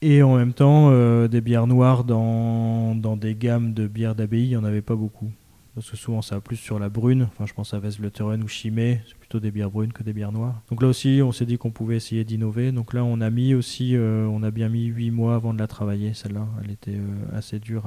Et 0.03 0.23
en 0.23 0.37
même 0.37 0.53
temps, 0.53 0.91
des 1.29 1.41
bières 1.41 1.67
noires 1.67 2.05
dans, 2.05 2.95
dans 2.95 3.17
des 3.17 3.35
gammes 3.35 3.73
de 3.73 3.87
bières 3.87 4.15
d'abbaye, 4.15 4.45
il 4.45 4.49
n'y 4.51 4.57
en 4.57 4.65
avait 4.65 4.83
pas 4.83 4.97
beaucoup 4.97 5.31
parce 5.75 5.91
que 5.91 5.97
souvent 5.97 6.23
ça 6.23 6.37
va 6.37 6.41
plus 6.41 6.57
sur 6.57 6.79
la 6.79 6.89
brune. 6.89 7.29
Enfin, 7.33 7.47
je 7.47 7.55
pense 7.55 7.75
à 7.75 7.79
Vesleteren 7.79 8.43
ou 8.43 8.49
Chimay, 8.49 9.03
c'est 9.07 9.17
plutôt 9.17 9.41
des 9.41 9.51
bières 9.51 9.71
brunes 9.71 9.93
que 9.93 10.03
des 10.03 10.13
bières 10.13 10.33
noires. 10.33 10.63
Donc 10.71 10.83
là 10.83 10.89
aussi, 10.89 11.21
on 11.23 11.33
s'est 11.33 11.47
dit 11.47 11.59
qu'on 11.59 11.71
pouvait 11.71 11.97
essayer 11.97 12.25
d'innover. 12.25 12.73
Donc 12.73 12.95
là, 12.95 13.05
on 13.05 13.21
a 13.21 13.31
mis 13.31 13.55
aussi, 13.55 13.97
euh, 13.97 14.27
on 14.27 14.43
a 14.43 14.51
bien 14.51 14.69
mis 14.69 14.85
8 14.85 15.11
mois 15.11 15.35
avant 15.35 15.53
de 15.53 15.59
la 15.59 15.67
travailler, 15.67 16.15
celle-là. 16.15 16.47
Elle 16.63 16.71
était 16.71 16.97
euh, 16.97 17.37
assez 17.37 17.59
dure 17.59 17.85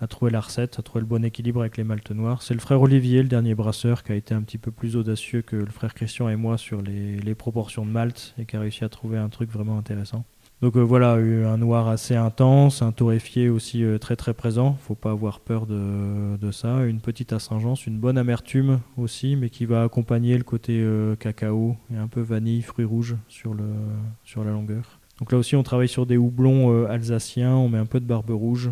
à, 0.00 0.06
trouver 0.06 0.30
la 0.30 0.40
recette, 0.40 0.78
à 0.78 0.82
trouver 0.82 1.00
le 1.00 1.06
bon 1.06 1.24
équilibre 1.24 1.60
avec 1.60 1.76
les 1.76 1.84
maltes 1.84 2.10
noirs. 2.10 2.42
C'est 2.42 2.54
le 2.54 2.60
frère 2.60 2.80
Olivier, 2.80 3.22
le 3.22 3.28
dernier 3.28 3.54
brasseur, 3.54 4.02
qui 4.02 4.12
a 4.12 4.14
été 4.14 4.34
un 4.34 4.42
petit 4.42 4.58
peu 4.58 4.70
plus 4.70 4.96
audacieux 4.96 5.42
que 5.42 5.56
le 5.56 5.70
frère 5.70 5.94
Christian 5.94 6.28
et 6.28 6.36
moi 6.36 6.56
sur 6.56 6.80
les, 6.80 7.18
les 7.18 7.34
proportions 7.34 7.84
de 7.84 7.90
malt 7.90 8.34
et 8.38 8.46
qui 8.46 8.56
a 8.56 8.60
réussi 8.60 8.84
à 8.84 8.88
trouver 8.88 9.18
un 9.18 9.28
truc 9.28 9.50
vraiment 9.50 9.78
intéressant. 9.78 10.24
Donc 10.60 10.76
euh, 10.76 10.80
voilà, 10.80 11.12
un 11.12 11.56
noir 11.56 11.86
assez 11.86 12.16
intense, 12.16 12.82
un 12.82 12.90
torréfié 12.90 13.48
aussi 13.48 13.84
euh, 13.84 13.98
très 13.98 14.16
très 14.16 14.34
présent, 14.34 14.76
faut 14.82 14.96
pas 14.96 15.12
avoir 15.12 15.38
peur 15.38 15.66
de, 15.66 16.50
ça, 16.50 16.84
une 16.84 17.00
petite 17.00 17.32
astringence, 17.32 17.86
une 17.86 17.98
bonne 17.98 18.18
amertume 18.18 18.80
aussi, 18.96 19.36
mais 19.36 19.50
qui 19.50 19.66
va 19.66 19.84
accompagner 19.84 20.36
le 20.36 20.42
côté 20.42 20.80
euh, 20.80 21.14
cacao 21.14 21.76
et 21.92 21.96
un 21.96 22.08
peu 22.08 22.20
vanille, 22.20 22.62
fruits 22.62 22.84
rouges 22.84 23.16
sur 23.28 23.54
la 23.54 24.50
longueur. 24.50 24.98
Donc 25.20 25.30
là 25.30 25.38
aussi 25.38 25.54
on 25.54 25.62
travaille 25.62 25.88
sur 25.88 26.06
des 26.06 26.16
houblons 26.16 26.86
alsaciens, 26.86 27.54
on 27.54 27.68
met 27.68 27.78
un 27.78 27.86
peu 27.86 28.00
de 28.00 28.04
barbe 28.04 28.30
rouge. 28.30 28.70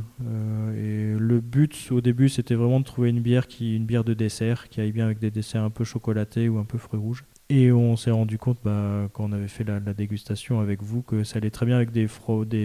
et 0.76 1.14
le 1.18 1.40
but 1.40 1.88
au 1.90 2.00
début 2.00 2.28
c'était 2.28 2.54
vraiment 2.54 2.78
de 2.78 2.84
trouver 2.84 3.10
une 3.10 3.20
bière 3.20 3.48
qui 3.48 3.74
une 3.74 3.84
bière 3.84 4.04
de 4.04 4.14
dessert 4.14 4.68
qui 4.68 4.80
aille 4.80 4.92
bien 4.92 5.06
avec 5.06 5.18
des 5.18 5.32
desserts 5.32 5.64
un 5.64 5.70
peu 5.70 5.82
chocolatés 5.82 6.48
ou 6.48 6.58
un 6.58 6.64
peu 6.64 6.78
fruits 6.78 7.00
rouges. 7.00 7.24
Et 7.48 7.70
on 7.70 7.96
s'est 7.96 8.10
rendu 8.10 8.38
compte, 8.38 8.58
bah, 8.64 9.08
quand 9.12 9.24
on 9.24 9.32
avait 9.32 9.46
fait 9.46 9.62
la, 9.62 9.78
dégustation 9.78 10.58
avec 10.58 10.82
vous, 10.82 11.02
que 11.02 11.22
ça 11.22 11.36
allait 11.36 11.50
très 11.50 11.64
bien 11.64 11.76
avec 11.76 11.92
des, 11.92 12.08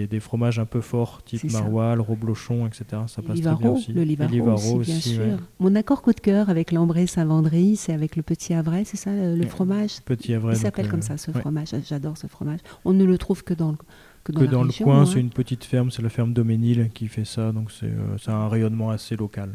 des, 0.08 0.20
fromages 0.20 0.58
un 0.58 0.66
peu 0.66 0.82
forts, 0.82 1.22
type 1.24 1.52
maroilles, 1.52 2.00
roblochon, 2.00 2.66
etc. 2.66 3.04
Ça 3.06 3.22
passe 3.22 3.42
très 3.42 3.56
bien 3.56 3.70
aussi. 3.70 3.94
Le 3.94 4.02
Livaro, 4.02 4.78
aussi, 4.78 4.92
bien 4.92 5.00
sûr. 5.00 5.38
Mon 5.60 5.76
accord 5.76 6.02
coup 6.02 6.14
de 6.14 6.20
cœur 6.20 6.50
avec 6.50 6.72
l'Ambré 6.72 7.06
Saint-Vendry, 7.06 7.76
c'est 7.76 7.94
avec 7.94 8.16
le 8.16 8.24
Petit 8.24 8.56
Havre, 8.56 8.82
c'est 8.84 8.98
ça, 8.98 9.12
le 9.14 9.46
fromage? 9.46 10.02
Petit 10.04 10.34
Havre. 10.34 10.54
Il 10.54 10.58
s'appelle 10.58 10.90
comme 10.90 11.04
ça, 11.04 11.16
ce 11.18 11.30
fromage. 11.30 11.70
J'adore 11.88 12.18
ce 12.18 12.26
fromage. 12.26 12.60
On 12.84 12.94
ne 12.94 13.04
le 13.04 13.18
trouve 13.20 13.44
que 13.44 13.54
dans 13.54 13.72
le 13.72 13.78
que 14.24 14.32
dans, 14.34 14.64
le 14.64 14.72
coin, 14.84 15.06
c'est 15.08 15.20
une 15.20 15.32
petite 15.32 15.64
ferme, 15.64 15.90
c'est 15.90 16.04
la 16.04 16.10
ferme 16.10 16.32
Doménil 16.32 16.90
qui 16.94 17.08
fait 17.08 17.26
ça, 17.26 17.52
donc 17.52 17.72
c'est 17.72 17.88
euh, 17.88 18.32
un 18.32 18.48
rayonnement 18.50 18.92
assez 18.92 19.16
local. 19.16 19.52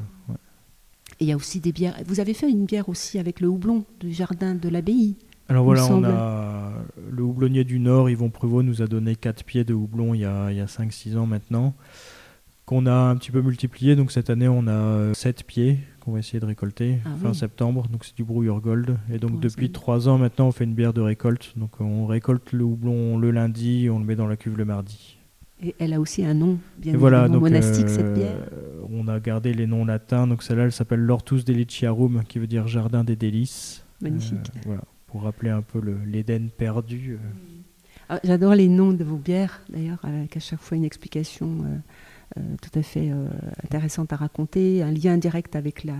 Et 1.19 1.25
il 1.25 1.29
y 1.29 1.33
a 1.33 1.37
aussi 1.37 1.61
des 1.61 1.73
bières. 1.73 1.97
Vous 2.07 2.21
avez 2.21 2.35
fait 2.35 2.51
une 2.51 2.67
bière 2.67 2.89
aussi 2.89 3.19
avec 3.19 3.41
le 3.41 3.49
houblon 3.49 3.85
du 4.01 4.13
jardin 4.13 4.55
de 4.55 4.69
l'abbaye. 4.69 5.17
Alors 5.49 5.65
voilà, 5.65 5.87
on 5.87 6.03
a 6.05 6.73
le 7.11 7.23
houblonnier 7.23 7.65
du 7.65 7.79
Nord, 7.79 8.11
Yvon 8.11 8.31
Prevot, 8.31 8.63
nous 8.63 8.83
a 8.83 8.87
donné 8.87 9.15
4 9.15 9.45
pieds 9.45 9.65
de 9.65 9.75
houblon 9.75 10.13
il 10.13 10.21
y 10.21 10.25
a, 10.25 10.47
a 10.47 10.65
5-6 10.67 11.17
ans 11.17 11.27
maintenant, 11.27 11.75
qu'on 12.65 12.87
a 12.87 12.93
un 12.93 13.17
petit 13.17 13.31
peu 13.31 13.41
multiplié. 13.41 13.95
Donc 13.95 14.11
cette 14.11 14.29
année, 14.29 14.49
on 14.49 14.67
a 14.67 15.15
7 15.15 15.45
pieds 15.45 15.79
qu'on 16.01 16.13
va 16.13 16.19
essayer 16.19 16.41
de 16.41 16.47
récolter 16.47 16.99
ah 17.05 17.11
fin 17.23 17.33
septembre. 17.33 17.87
Donc 17.89 18.05
c'est 18.05 18.17
du 18.17 18.25
brouilleur 18.25 18.61
gold. 18.61 18.99
Et 19.13 19.19
donc 19.19 19.41
depuis 19.41 19.71
3 19.71 20.09
ans 20.09 20.19
maintenant, 20.19 20.49
on 20.49 20.53
fait 20.53 20.65
une 20.65 20.75
bière 20.75 20.93
de 20.93 21.01
récolte. 21.01 21.53
Donc 21.57 21.81
on 21.81 22.07
récolte 22.07 22.53
le 22.53 22.65
houblon 22.65 23.17
le 23.17 23.31
lundi 23.31 23.85
et 23.85 23.91
on 23.91 24.01
le 24.01 24.05
met 24.05 24.17
dans 24.17 24.27
la 24.27 24.37
cuve 24.37 24.57
le 24.59 24.65
mardi. 24.65 25.16
Et 25.63 25.75
elle 25.79 25.95
a 25.95 26.01
aussi 26.01 26.25
un 26.25 26.35
nom 26.35 26.59
bien 26.79 26.97
voilà, 26.97 27.29
monastique, 27.29 27.89
cette 27.89 28.13
bière 28.13 28.37
on 28.93 29.09
a 29.09 29.21
gardé 29.21 29.53
les 29.53 29.67
noms 29.67 29.85
latins. 29.85 30.27
Donc 30.27 30.43
celle-là, 30.43 30.65
elle 30.65 30.73
s'appelle 30.73 31.01
L'Ortus 31.01 31.45
Deliciarum, 31.45 32.23
qui 32.25 32.39
veut 32.39 32.47
dire 32.47 32.67
jardin 32.67 33.05
des 33.05 33.17
délices. 33.17 33.85
Magnifique. 34.01 34.51
voilà, 34.67 34.83
pour 35.07 35.23
rappeler 35.23 35.51
un 35.51 35.63
peu 35.63 35.81
l'Éden 36.05 36.51
perdu. 36.51 37.19
Ah, 38.09 38.21
j'adore 38.23 38.55
les 38.55 38.69
noms 38.69 38.93
de 38.93 39.03
vos 39.03 39.17
bières, 39.17 39.63
d'ailleurs, 39.69 39.99
avec 40.03 40.37
à 40.37 40.41
chaque 40.41 40.61
fois 40.61 40.77
une 40.77 40.85
explication 40.85 41.65
euh, 41.65 41.77
tout 42.35 42.79
à 42.79 42.83
fait 42.83 43.11
euh, 43.11 43.29
intéressante 43.65 44.13
à 44.13 44.17
raconter, 44.17 44.83
un 44.83 44.91
lien 44.91 45.17
direct 45.17 45.57
avec 45.57 45.85
la, 45.85 45.97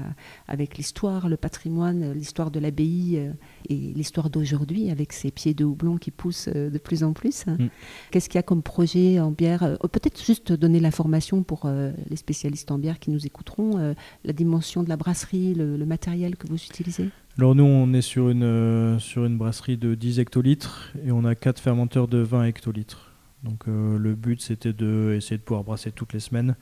avec 0.49 0.77
l'histoire, 0.77 1.29
le 1.29 1.37
patrimoine, 1.37 2.13
l'histoire 2.13 2.51
de 2.51 2.59
l'abbaye 2.59 3.19
euh, 3.19 3.33
et 3.69 3.75
l'histoire 3.75 4.29
d'aujourd'hui, 4.29 4.91
avec 4.91 5.13
ces 5.13 5.31
pieds 5.31 5.55
de 5.55 5.65
houblon 5.65 5.97
qui 5.97 6.11
poussent 6.11 6.49
de 6.49 6.79
plus 6.79 7.05
en 7.05 7.13
plus. 7.13 7.47
Mm. 7.47 7.69
Qu'est-ce 8.11 8.29
qu'il 8.29 8.37
y 8.37 8.41
a 8.41 8.43
comme 8.43 8.63
projet 8.63 9.21
en 9.21 9.31
bière 9.31 9.79
Peut-être 9.93 10.23
juste 10.23 10.53
donner 10.53 10.81
l'information 10.81 11.43
pour 11.43 11.69
les 12.11 12.17
spécialistes 12.17 12.71
en 12.71 12.79
bière 12.79 12.99
qui 12.99 13.11
nous 13.11 13.25
écouteront, 13.27 13.95
la 14.25 14.33
dimension 14.33 14.83
de 14.83 14.89
la 14.89 14.97
brasserie, 14.97 15.55
le, 15.55 15.87
matériel 15.87 16.37
que 16.37 16.49
vous 16.49 16.57
utilisez? 16.57 17.11
Alors 17.39 17.55
nous, 17.55 17.65
on 17.65 17.93
est 17.93 18.03
sur 18.03 18.29
une, 18.29 18.99
sur 18.99 19.25
une 19.25 19.39
brasserie 19.39 19.77
de 19.77 19.95
10 19.95 20.21
hectolitres 20.21 20.93
et 21.05 21.13
on 21.13 21.25
a 21.25 21.35
4 21.35 21.61
fermenteurs 21.61 22.09
de 22.09 22.19
20 22.19 22.45
hectolitres. 22.45 23.06
Donc 23.47 23.69
euh, 23.69 23.97
le 23.97 24.15
but 24.15 24.41
c'était 24.41 24.73
de 24.73 25.15
essayer 25.17 25.39
de 25.39 25.43
pouvoir 25.43 25.65
brasser 25.65 25.93
toutes 25.93 26.13
les 26.13 26.21
semaines. 26.21 26.57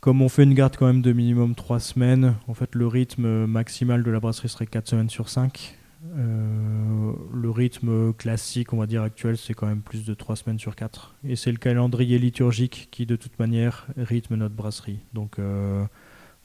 Comme 0.00 0.22
on 0.22 0.28
fait 0.28 0.44
une 0.44 0.54
garde 0.54 0.76
quand 0.76 0.86
même 0.86 1.02
de 1.02 1.12
minimum 1.12 1.54
3 1.54 1.80
semaines, 1.80 2.34
en 2.46 2.54
fait 2.54 2.74
le 2.74 2.86
rythme 2.86 3.46
maximal 3.46 4.02
de 4.02 4.10
la 4.10 4.20
brasserie 4.20 4.48
serait 4.48 4.66
4 4.66 4.88
semaines 4.88 5.10
sur 5.10 5.28
5. 5.28 5.76
Euh, 6.16 7.12
le 7.34 7.50
rythme 7.50 8.12
classique, 8.12 8.72
on 8.72 8.76
va 8.76 8.86
dire 8.86 9.02
actuel, 9.02 9.36
c'est 9.36 9.54
quand 9.54 9.66
même 9.66 9.82
plus 9.82 10.06
de 10.06 10.14
3 10.14 10.36
semaines 10.36 10.58
sur 10.60 10.76
4. 10.76 11.16
Et 11.24 11.34
c'est 11.34 11.50
le 11.50 11.58
calendrier 11.58 12.18
liturgique 12.18 12.88
qui 12.92 13.06
de 13.06 13.16
toute 13.16 13.38
manière 13.40 13.88
rythme 13.96 14.36
notre 14.36 14.54
brasserie. 14.54 15.00
Donc 15.14 15.40
euh, 15.40 15.84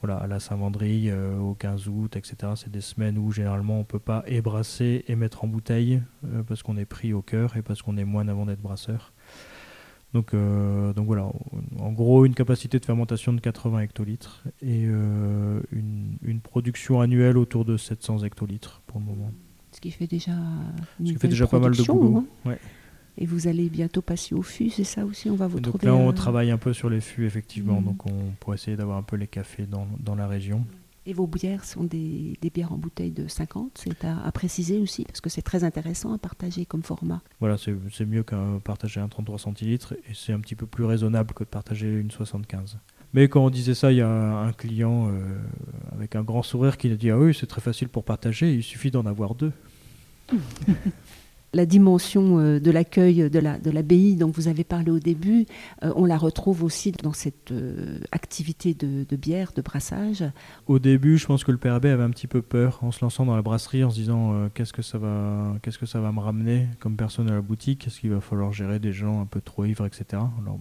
voilà, 0.02 0.18
à 0.18 0.28
la 0.28 0.40
Saint-Vendry, 0.40 1.12
au 1.14 1.54
15 1.54 1.88
août, 1.88 2.18
etc. 2.18 2.54
C'est 2.56 2.72
des 2.72 2.82
semaines 2.82 3.18
où 3.20 3.32
généralement 3.32 3.76
on 3.76 3.80
ne 3.80 3.84
peut 3.84 4.00
pas 4.00 4.24
ébrasser 4.26 5.06
et 5.08 5.16
mettre 5.16 5.46
en 5.46 5.48
bouteille 5.48 6.02
parce 6.48 6.62
qu'on 6.62 6.76
est 6.76 6.86
pris 6.86 7.14
au 7.14 7.22
cœur 7.22 7.56
et 7.56 7.62
parce 7.62 7.82
qu'on 7.84 7.96
est 7.96 8.04
moine 8.04 8.28
avant 8.28 8.48
d'être 8.48 8.62
brasseur. 8.62 9.13
Donc, 10.14 10.34
euh, 10.34 10.94
donc 10.94 11.08
voilà, 11.08 11.28
en 11.80 11.92
gros 11.92 12.26
une 12.26 12.36
capacité 12.36 12.80
de 12.80 12.86
fermentation 12.86 13.34
de 13.34 13.42
80 13.42 13.80
hectolitres 13.80 14.44
et 14.62 14.84
une, 14.84 16.40
production 16.44 17.02
annuelle 17.02 17.38
autour 17.38 17.66
de 17.66 17.78
700 17.78 18.24
hectolitres 18.24 18.82
pour 18.86 19.00
le 19.00 19.08
moment. 19.08 19.32
Ce 19.72 19.82
qui 19.82 19.90
fait 19.90 20.06
déjà, 20.06 20.34
Ce 21.00 21.12
qui 21.12 21.16
fait 21.16 21.28
déjà 21.28 21.48
pas 21.48 21.60
mal 21.60 21.76
de 21.76 21.84
boulot. 21.84 22.28
Hein. 22.46 22.56
Et 23.18 23.26
vous 23.26 23.48
allez 23.48 23.70
bientôt 23.70 24.02
passer 24.02 24.34
au 24.34 24.42
fût, 24.42 24.70
c'est 24.70 24.84
ça 24.84 25.06
aussi 25.06 25.30
On 25.30 25.36
va 25.36 25.48
vous 25.48 25.60
donc 25.60 25.84
Là, 25.84 25.94
on 25.94 26.12
travaille 26.14 26.50
un 26.50 26.58
peu 26.58 26.74
sur 26.74 26.90
les 26.90 27.02
fûts, 27.02 27.26
effectivement. 27.26 27.80
Mm. 27.80 27.86
Donc, 27.86 28.06
on 28.08 28.32
pourrait 28.40 28.56
essayer 28.56 28.76
d'avoir 28.76 28.98
un 28.98 29.04
peu 29.04 29.16
les 29.18 29.28
cafés 29.28 29.66
dans, 29.68 29.88
dans, 30.00 30.16
la 30.16 30.28
région. 30.28 30.66
Et 31.06 31.14
vos 31.14 31.28
bières 31.28 31.66
sont 31.66 31.84
des, 31.84 32.38
des 32.42 32.50
bières 32.50 32.72
en 32.72 32.78
bouteille 32.78 33.12
de 33.12 33.28
50, 33.28 33.72
c'est 33.76 34.06
à, 34.06 34.32
préciser 34.32 34.80
aussi, 34.80 35.04
parce 35.04 35.20
que 35.20 35.30
c'est 35.30 35.42
très 35.42 35.66
intéressant 35.66 36.14
à 36.14 36.18
partager 36.18 36.66
comme 36.66 36.84
format. 36.84 37.22
Voilà, 37.42 37.58
c'est 37.58 38.06
mieux 38.06 38.24
qu'un 38.24 38.60
partager 38.64 39.02
un 39.02 39.10
33 39.10 39.38
centilitres, 39.38 39.94
et 40.10 40.14
c'est 40.14 40.32
un 40.32 40.40
petit 40.40 40.56
peu 40.56 40.66
plus 40.66 40.86
raisonnable 40.86 41.34
que 41.34 41.44
de 41.44 41.50
partager 41.50 41.92
une 41.92 42.10
75. 42.10 42.78
Mais 43.14 43.28
quand 43.28 43.46
on 43.46 43.50
disait 43.50 43.76
ça, 43.76 43.92
il 43.92 43.98
y 43.98 44.02
a 44.02 44.10
un 44.10 44.54
client 44.54 45.10
euh, 45.10 45.38
avec 45.92 46.16
un 46.16 46.24
grand 46.24 46.42
sourire 46.42 46.78
qui 46.78 46.90
nous 46.90 46.96
dit 46.96 47.12
Ah 47.12 47.18
oui, 47.18 47.36
c'est 47.38 47.48
très 47.48 47.62
facile 47.62 47.90
pour 47.90 48.04
partager, 48.06 48.54
il 48.54 48.64
suffit 48.64 48.90
d'en 48.90 49.06
avoir 49.06 49.36
deux. 49.36 49.52
la 51.54 51.66
dimension 51.66 52.40
euh, 52.40 52.60
de 52.60 52.72
l'accueil 52.72 53.30
de 53.30 53.70
l'abbaye 53.70 54.16
dont 54.16 54.30
vous 54.30 54.48
avez 54.48 54.64
parlé 54.64 54.92
au 54.92 55.00
début, 55.00 55.46
euh, 55.84 55.94
on 55.96 56.06
la 56.06 56.18
retrouve 56.18 56.64
aussi 56.64 56.92
dans 56.92 57.14
cette 57.14 57.52
euh, 57.52 58.00
activité 58.12 58.74
de, 58.74 59.16
bière, 59.16 59.52
de 59.56 59.62
brassage. 59.62 60.24
Au 60.68 60.80
début, 60.80 61.18
je 61.18 61.26
pense 61.26 61.44
que 61.44 61.52
le 61.52 61.58
Père 61.58 61.74
avait 61.74 61.92
un 61.92 62.10
petit 62.10 62.28
peu 62.28 62.42
peur 62.42 62.80
en 62.82 62.92
se 62.92 63.04
lançant 63.04 63.26
dans 63.26 63.36
la 63.36 63.42
brasserie, 63.42 63.84
en 63.84 63.90
se 63.90 63.96
disant 63.96 64.50
qu'est-ce 64.54 64.74
que 64.74 64.82
ça 64.82 64.98
va, 64.98 65.56
qu'est-ce 65.62 65.78
que 65.78 65.86
ça 65.86 66.00
va 66.00 66.12
me 66.12 66.20
ramener 66.20 66.68
comme 66.80 66.96
personne 66.96 67.30
à 67.30 67.34
la 67.34 67.42
boutique, 67.42 67.88
est-ce 67.88 68.00
qu'il 68.00 68.12
va 68.12 68.22
falloir 68.22 68.52
gérer 68.52 68.80
des 68.80 68.92
gens 68.92 69.22
un 69.22 69.26
peu 69.26 69.42
trop 69.42 69.66
ivres, 69.66 69.86
etc. 69.86 70.22
Alors 70.42 70.60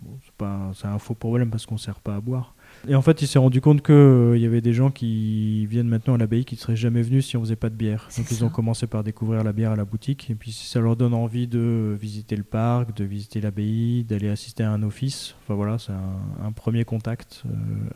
c'est 0.74 0.86
un 0.86 0.98
faux 0.98 1.14
problème 1.14 1.50
parce 1.50 1.66
qu'on 1.66 1.76
ne 1.76 1.80
sert 1.80 2.00
pas 2.00 2.16
à 2.16 2.20
boire. 2.20 2.54
Et 2.88 2.94
en 2.94 3.02
fait, 3.02 3.22
il 3.22 3.28
s'est 3.28 3.38
rendu 3.38 3.60
compte 3.60 3.82
qu'il 3.82 3.94
euh, 3.94 4.38
y 4.38 4.46
avait 4.46 4.60
des 4.60 4.72
gens 4.72 4.90
qui 4.90 5.66
viennent 5.66 5.88
maintenant 5.88 6.14
à 6.14 6.18
l'abbaye 6.18 6.44
qui 6.44 6.56
ne 6.56 6.60
seraient 6.60 6.76
jamais 6.76 7.02
venus 7.02 7.26
si 7.26 7.36
on 7.36 7.40
faisait 7.40 7.56
pas 7.56 7.70
de 7.70 7.74
bière. 7.74 8.08
Donc 8.16 8.30
ils 8.30 8.44
ont 8.44 8.48
commencé 8.48 8.86
par 8.86 9.04
découvrir 9.04 9.44
la 9.44 9.52
bière 9.52 9.72
à 9.72 9.76
la 9.76 9.84
boutique. 9.84 10.30
Et 10.30 10.34
puis 10.34 10.52
ça 10.52 10.80
leur 10.80 10.96
donne 10.96 11.14
envie 11.14 11.46
de 11.46 11.96
visiter 12.00 12.36
le 12.36 12.42
parc, 12.42 12.96
de 12.96 13.04
visiter 13.04 13.40
l'abbaye, 13.40 14.04
d'aller 14.04 14.28
assister 14.28 14.64
à 14.64 14.72
un 14.72 14.82
office, 14.82 15.34
enfin 15.42 15.54
voilà, 15.54 15.78
c'est 15.78 15.92
un, 15.92 16.52
premier 16.52 16.84
contact 16.84 17.42
euh, 17.46 17.50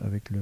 avec, 0.05 0.29
le, 0.29 0.41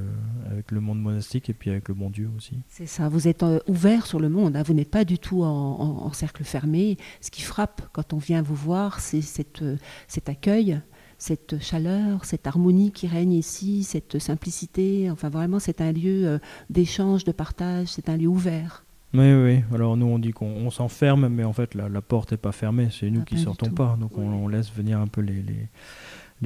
avec 0.49 0.71
le 0.71 0.79
monde 0.79 1.01
monastique 1.01 1.49
et 1.49 1.53
puis 1.53 1.69
avec 1.69 1.89
le 1.89 1.93
bon 1.93 2.09
Dieu 2.09 2.29
aussi. 2.37 2.57
C'est 2.69 2.85
ça, 2.85 3.09
vous 3.09 3.27
êtes 3.27 3.43
euh, 3.43 3.59
ouvert 3.67 4.05
sur 4.05 4.19
le 4.19 4.29
monde, 4.29 4.55
hein. 4.55 4.63
vous 4.63 4.73
n'êtes 4.73 4.89
pas 4.89 5.05
du 5.05 5.19
tout 5.19 5.43
en, 5.43 6.11
cercle 6.13 6.43
fermé. 6.43 6.97
Ce 7.19 7.29
qui 7.29 7.41
frappe 7.41 7.81
quand 7.91 8.13
on 8.13 8.17
vient 8.17 8.41
vous 8.41 8.55
voir, 8.55 8.99
c'est 8.99 9.21
cet 9.21 10.29
accueil 10.29 10.79
cette 11.17 11.61
chaleur, 11.61 12.25
cette 12.25 12.47
harmonie 12.47 12.91
qui 12.91 13.07
règne 13.07 13.33
ici, 13.33 13.83
cette 13.83 14.19
simplicité. 14.19 15.09
Enfin, 15.11 15.29
vraiment, 15.29 15.59
c'est 15.59 15.81
un 15.81 15.91
lieu 15.91 16.27
euh, 16.27 16.39
d'échange, 16.69 17.23
de 17.23 17.31
partage, 17.31 17.87
c'est 17.87 18.09
un 18.09 18.17
lieu 18.17 18.27
ouvert. 18.27 18.83
Oui, 19.13 19.33
oui. 19.33 19.63
Alors 19.73 19.95
nous, 19.95 20.07
on 20.07 20.19
dit 20.19 20.31
qu'on 20.31 20.69
s'enferme, 20.69 21.29
mais 21.29 21.43
en 21.43 21.53
fait, 21.53 21.73
la, 21.73 22.01
porte 22.01 22.31
n'est 22.31 22.37
pas 22.37 22.51
fermée. 22.51 22.89
C'est 22.91 23.09
nous 23.09 23.21
ah, 23.21 23.25
qui 23.25 23.37
sortons 23.37 23.69
pas. 23.69 23.97
Donc 23.99 24.17
on, 24.17 24.47
laisse 24.47 24.71
venir 24.73 24.99
un 24.99 25.07
peu 25.07 25.21
les, 25.21 25.41
les, 25.41 25.69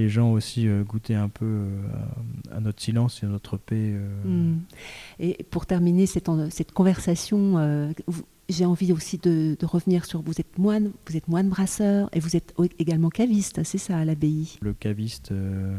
gens 0.07 0.31
aussi 0.31 0.67
euh, 0.67 0.83
goûter 0.83 1.15
un 1.15 1.27
peu 1.27 1.45
euh, 1.45 1.81
à, 2.51 2.62
notre 2.62 2.81
silence 2.81 3.21
et 3.21 3.25
à 3.25 3.29
notre 3.29 3.57
paix. 3.57 3.93
Hmm. 4.23 4.59
Et 5.19 5.43
pour 5.49 5.65
terminer 5.65 6.05
cette, 6.05 6.29
cette 6.51 6.71
conversation, 6.71 7.57
j'ai 8.49 8.65
envie 8.65 8.91
aussi 8.91 9.17
de, 9.17 9.55
revenir 9.62 10.05
sur 10.05 10.21
vous 10.21 10.39
êtes 10.39 10.57
moine, 10.57 10.91
vous 11.07 11.15
êtes 11.15 11.27
moine 11.27 11.49
brasseur 11.49 12.09
et 12.13 12.19
vous 12.19 12.35
êtes 12.35 12.53
également 12.79 13.09
caviste, 13.09 13.63
c'est 13.63 13.77
ça 13.77 13.97
à 13.97 14.05
l'abbaye. 14.05 14.57
Le 14.62 14.73
caviste 14.73 15.31
euh, 15.31 15.77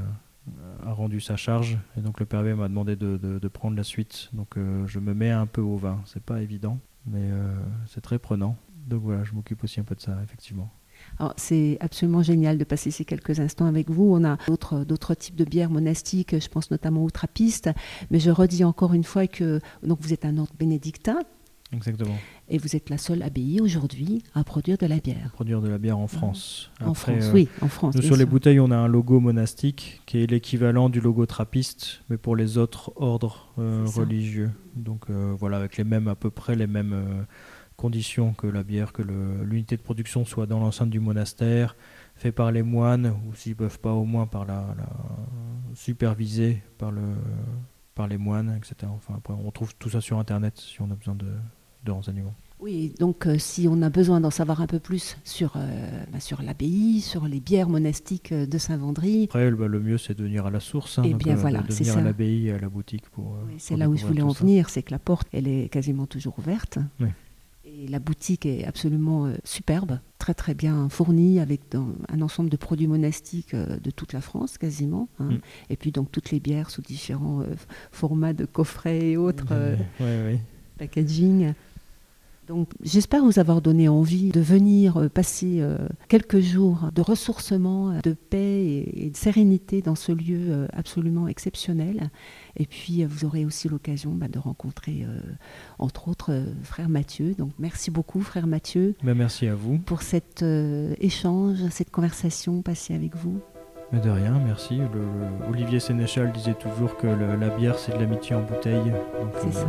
a 0.84 0.92
rendu 0.92 1.20
sa 1.20 1.36
charge 1.36 1.78
et 1.98 2.00
donc 2.00 2.20
le 2.20 2.26
père 2.26 2.42
m'a 2.56 2.68
demandé 2.68 2.96
de, 2.96 3.48
prendre 3.48 3.76
la 3.76 3.82
suite. 3.82 4.30
Donc 4.32 4.56
euh, 4.56 4.86
je 4.86 5.00
me 5.00 5.12
mets 5.12 5.30
un 5.30 5.46
peu 5.46 5.60
au 5.60 5.76
vin, 5.76 6.00
c'est 6.06 6.22
pas 6.22 6.40
évident, 6.40 6.78
mais 7.06 7.30
euh, 7.30 7.52
c'est 7.86 8.00
très 8.00 8.18
prenant. 8.18 8.56
Donc 8.86 9.02
voilà, 9.02 9.24
je 9.24 9.34
m'occupe 9.34 9.62
aussi 9.64 9.80
un 9.80 9.84
peu 9.84 9.94
de 9.94 10.00
ça, 10.00 10.16
effectivement. 10.22 10.72
C'est 11.36 11.76
absolument 11.80 12.22
génial 12.22 12.56
de 12.56 12.64
passer 12.64 12.90
ces 12.90 13.04
quelques 13.04 13.40
instants 13.40 13.66
avec 13.66 13.90
vous. 13.90 14.14
On 14.14 14.24
a 14.24 14.38
d'autres 14.48 15.14
types 15.14 15.36
de 15.36 15.44
bières 15.44 15.70
monastiques, 15.70 16.38
je 16.40 16.48
pense 16.48 16.70
notamment 16.70 17.04
aux 17.04 17.10
trappistes, 17.10 17.70
mais 18.10 18.20
je 18.20 18.30
redis 18.30 18.64
encore 18.64 18.94
une 18.94 19.04
fois 19.04 19.26
que 19.26 19.60
donc 19.82 20.00
vous 20.00 20.12
êtes 20.12 20.24
un 20.24 20.38
ordre 20.38 20.54
bénédictin, 20.58 21.18
Exactement. 21.72 22.16
Et 22.48 22.58
vous 22.58 22.74
êtes 22.74 22.90
la 22.90 22.98
seule 22.98 23.22
abbaye 23.22 23.60
aujourd'hui 23.60 24.24
à 24.34 24.42
produire 24.42 24.76
de 24.76 24.86
la 24.86 24.98
bière. 24.98 25.30
Produire 25.34 25.60
de 25.60 25.68
la 25.68 25.78
bière 25.78 25.98
en 25.98 26.08
France. 26.08 26.72
en 26.80 26.94
France, 26.94 27.26
euh, 27.26 27.32
oui, 27.32 27.48
en 27.60 27.68
France. 27.68 28.00
sur 28.00 28.16
les 28.16 28.24
bouteilles, 28.24 28.58
on 28.58 28.72
a 28.72 28.76
un 28.76 28.88
logo 28.88 29.20
monastique 29.20 30.02
qui 30.06 30.18
est 30.18 30.26
l'équivalent 30.26 30.88
du 30.88 31.00
logo 31.00 31.26
trappiste, 31.26 32.02
mais 32.10 32.16
pour 32.16 32.34
les 32.34 32.58
autres 32.58 32.92
ordres 32.96 33.52
euh, 33.58 33.84
religieux. 33.86 34.50
Donc 34.74 35.04
euh, 35.10 35.32
voilà, 35.38 35.58
avec 35.58 35.76
les 35.76 35.84
mêmes, 35.84 36.08
à 36.08 36.16
peu 36.16 36.30
près 36.30 36.56
les 36.56 36.66
mêmes 36.66 37.24
conditions 37.80 38.34
que 38.34 38.46
la 38.46 38.62
bière, 38.62 38.92
que 38.92 39.02
l'unité 39.02 39.76
de 39.76 39.82
production 39.82 40.24
soit 40.24 40.46
dans 40.46 40.60
l'enceinte 40.60 40.90
du 40.90 41.00
monastère, 41.00 41.76
fait 42.14 42.32
par 42.32 42.52
les 42.52 42.62
moines, 42.62 43.14
ou 43.26 43.34
s'ils 43.34 43.56
peuvent 43.56 43.80
pas, 43.80 43.92
au 43.92 44.04
moins 44.04 44.26
par 44.26 44.44
la, 44.44 44.74
la 44.76 44.88
supervisé 45.74 46.62
par 46.78 46.92
le 46.92 47.02
par 47.94 48.06
les 48.06 48.18
moines, 48.18 48.56
etc. 48.56 48.90
Enfin, 48.94 49.14
après, 49.16 49.34
on 49.34 49.50
trouve 49.50 49.74
tout 49.74 49.90
ça 49.90 50.00
sur 50.00 50.18
Internet 50.18 50.54
si 50.56 50.80
on 50.80 50.90
a 50.90 50.94
besoin 50.94 51.14
de, 51.14 51.26
de 51.84 51.90
renseignements. 51.90 52.34
Oui, 52.60 52.92
donc 52.98 53.26
euh, 53.26 53.38
si 53.38 53.66
on 53.68 53.80
a 53.80 53.88
besoin 53.88 54.20
d'en 54.20 54.30
savoir 54.30 54.60
un 54.60 54.66
peu 54.66 54.78
plus 54.78 55.16
sur, 55.24 55.54
euh, 55.56 56.04
bah, 56.12 56.20
sur 56.20 56.42
l'abbaye, 56.42 57.00
sur 57.00 57.26
les 57.26 57.40
bières 57.40 57.68
monastiques 57.70 58.32
euh, 58.32 58.46
de 58.46 58.58
Saint-Vendry. 58.58 59.24
Après, 59.24 59.50
bah, 59.50 59.66
le 59.66 59.80
mieux, 59.80 59.96
c'est 59.96 60.16
de 60.16 60.22
venir 60.22 60.44
à 60.46 60.50
la 60.50 60.60
source. 60.60 60.98
Hein, 60.98 61.02
eh 61.06 61.14
bien 61.14 61.36
voilà, 61.36 61.62
c'est 61.70 61.84
ça. 61.84 61.98
à 61.98 62.02
l'abbaye, 62.02 62.50
à 62.50 62.58
la 62.58 62.68
boutique. 62.68 63.08
pour. 63.10 63.36
c'est 63.58 63.76
là 63.76 63.88
où 63.88 63.96
je 63.96 64.04
voulais 64.04 64.22
en 64.22 64.32
venir, 64.32 64.68
c'est 64.68 64.82
que 64.82 64.90
la 64.90 64.98
porte, 64.98 65.26
elle 65.32 65.48
est 65.48 65.70
quasiment 65.70 66.06
toujours 66.06 66.38
ouverte. 66.38 66.78
Et 67.82 67.86
la 67.88 67.98
boutique 67.98 68.44
est 68.44 68.66
absolument 68.66 69.32
superbe, 69.42 70.00
très 70.18 70.34
très 70.34 70.52
bien 70.52 70.90
fournie, 70.90 71.40
avec 71.40 71.62
un 71.74 72.20
ensemble 72.20 72.50
de 72.50 72.58
produits 72.58 72.86
monastiques 72.86 73.54
de 73.54 73.90
toute 73.90 74.12
la 74.12 74.20
France 74.20 74.58
quasiment. 74.58 75.08
Hein. 75.18 75.30
Mm. 75.30 75.38
Et 75.70 75.76
puis 75.76 75.90
donc 75.90 76.12
toutes 76.12 76.30
les 76.30 76.40
bières 76.40 76.68
sous 76.68 76.82
différents 76.82 77.42
formats 77.90 78.34
de 78.34 78.44
coffrets 78.44 79.12
et 79.12 79.16
autres 79.16 79.54
packaging. 80.78 81.54
Donc 82.50 82.68
j'espère 82.82 83.22
vous 83.22 83.38
avoir 83.38 83.62
donné 83.62 83.88
envie 83.88 84.30
de 84.30 84.40
venir 84.40 84.96
euh, 84.96 85.08
passer 85.08 85.58
euh, 85.60 85.78
quelques 86.08 86.40
jours 86.40 86.90
de 86.92 87.00
ressourcement, 87.00 87.92
de 88.02 88.12
paix 88.12 88.90
et 88.92 89.08
de 89.08 89.16
sérénité 89.16 89.82
dans 89.82 89.94
ce 89.94 90.10
lieu 90.10 90.48
euh, 90.48 90.66
absolument 90.72 91.28
exceptionnel. 91.28 92.10
Et 92.56 92.66
puis 92.66 93.04
vous 93.04 93.24
aurez 93.24 93.44
aussi 93.44 93.68
l'occasion 93.68 94.10
bah, 94.10 94.26
de 94.26 94.40
rencontrer 94.40 95.06
entre 95.78 96.08
autres 96.08 96.42
frère 96.64 96.88
Mathieu. 96.88 97.34
Donc 97.38 97.52
merci 97.60 97.92
beaucoup 97.92 98.20
frère 98.20 98.48
Mathieu. 98.48 98.96
Ben, 99.04 99.14
merci 99.14 99.46
à 99.46 99.54
vous. 99.54 99.78
Pour 99.78 100.02
cet 100.02 100.44
échange, 100.98 101.58
cette 101.70 101.92
conversation 101.92 102.62
passée 102.62 102.96
avec 102.96 103.14
vous. 103.14 103.38
Mais 103.92 104.00
de 104.00 104.10
rien, 104.10 104.40
merci. 104.44 104.78
Le, 104.78 105.48
Olivier 105.48 105.78
Sénéchal 105.78 106.32
disait 106.32 106.54
toujours 106.54 106.96
que 106.96 107.06
la 107.06 107.50
bière, 107.50 107.78
c'est 107.78 107.92
de 107.92 107.98
l'amitié 107.98 108.34
en 108.34 108.42
bouteille. 108.42 108.92
C'est 109.40 109.52
ça. 109.52 109.68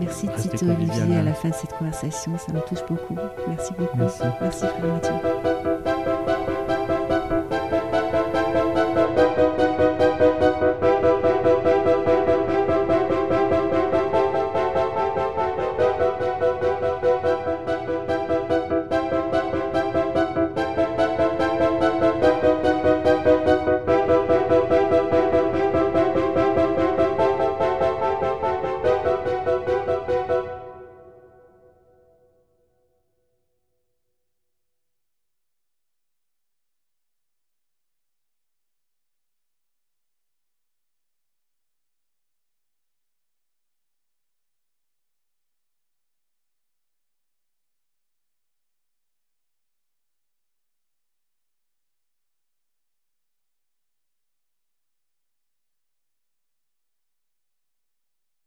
Merci 0.00 0.28
Tito 0.36 0.66
Olivier 0.66 1.16
à 1.16 1.22
la 1.22 1.34
fin 1.34 1.50
de 1.50 1.54
cette 1.54 1.72
conversation, 1.72 2.36
ça 2.38 2.52
me 2.52 2.60
touche 2.60 2.84
beaucoup. 2.88 3.16
Merci 3.48 3.72
beaucoup. 3.78 3.96
Merci, 3.96 4.22
merci 4.40 4.66
frère 4.66 4.94
Mathieu. 4.94 5.93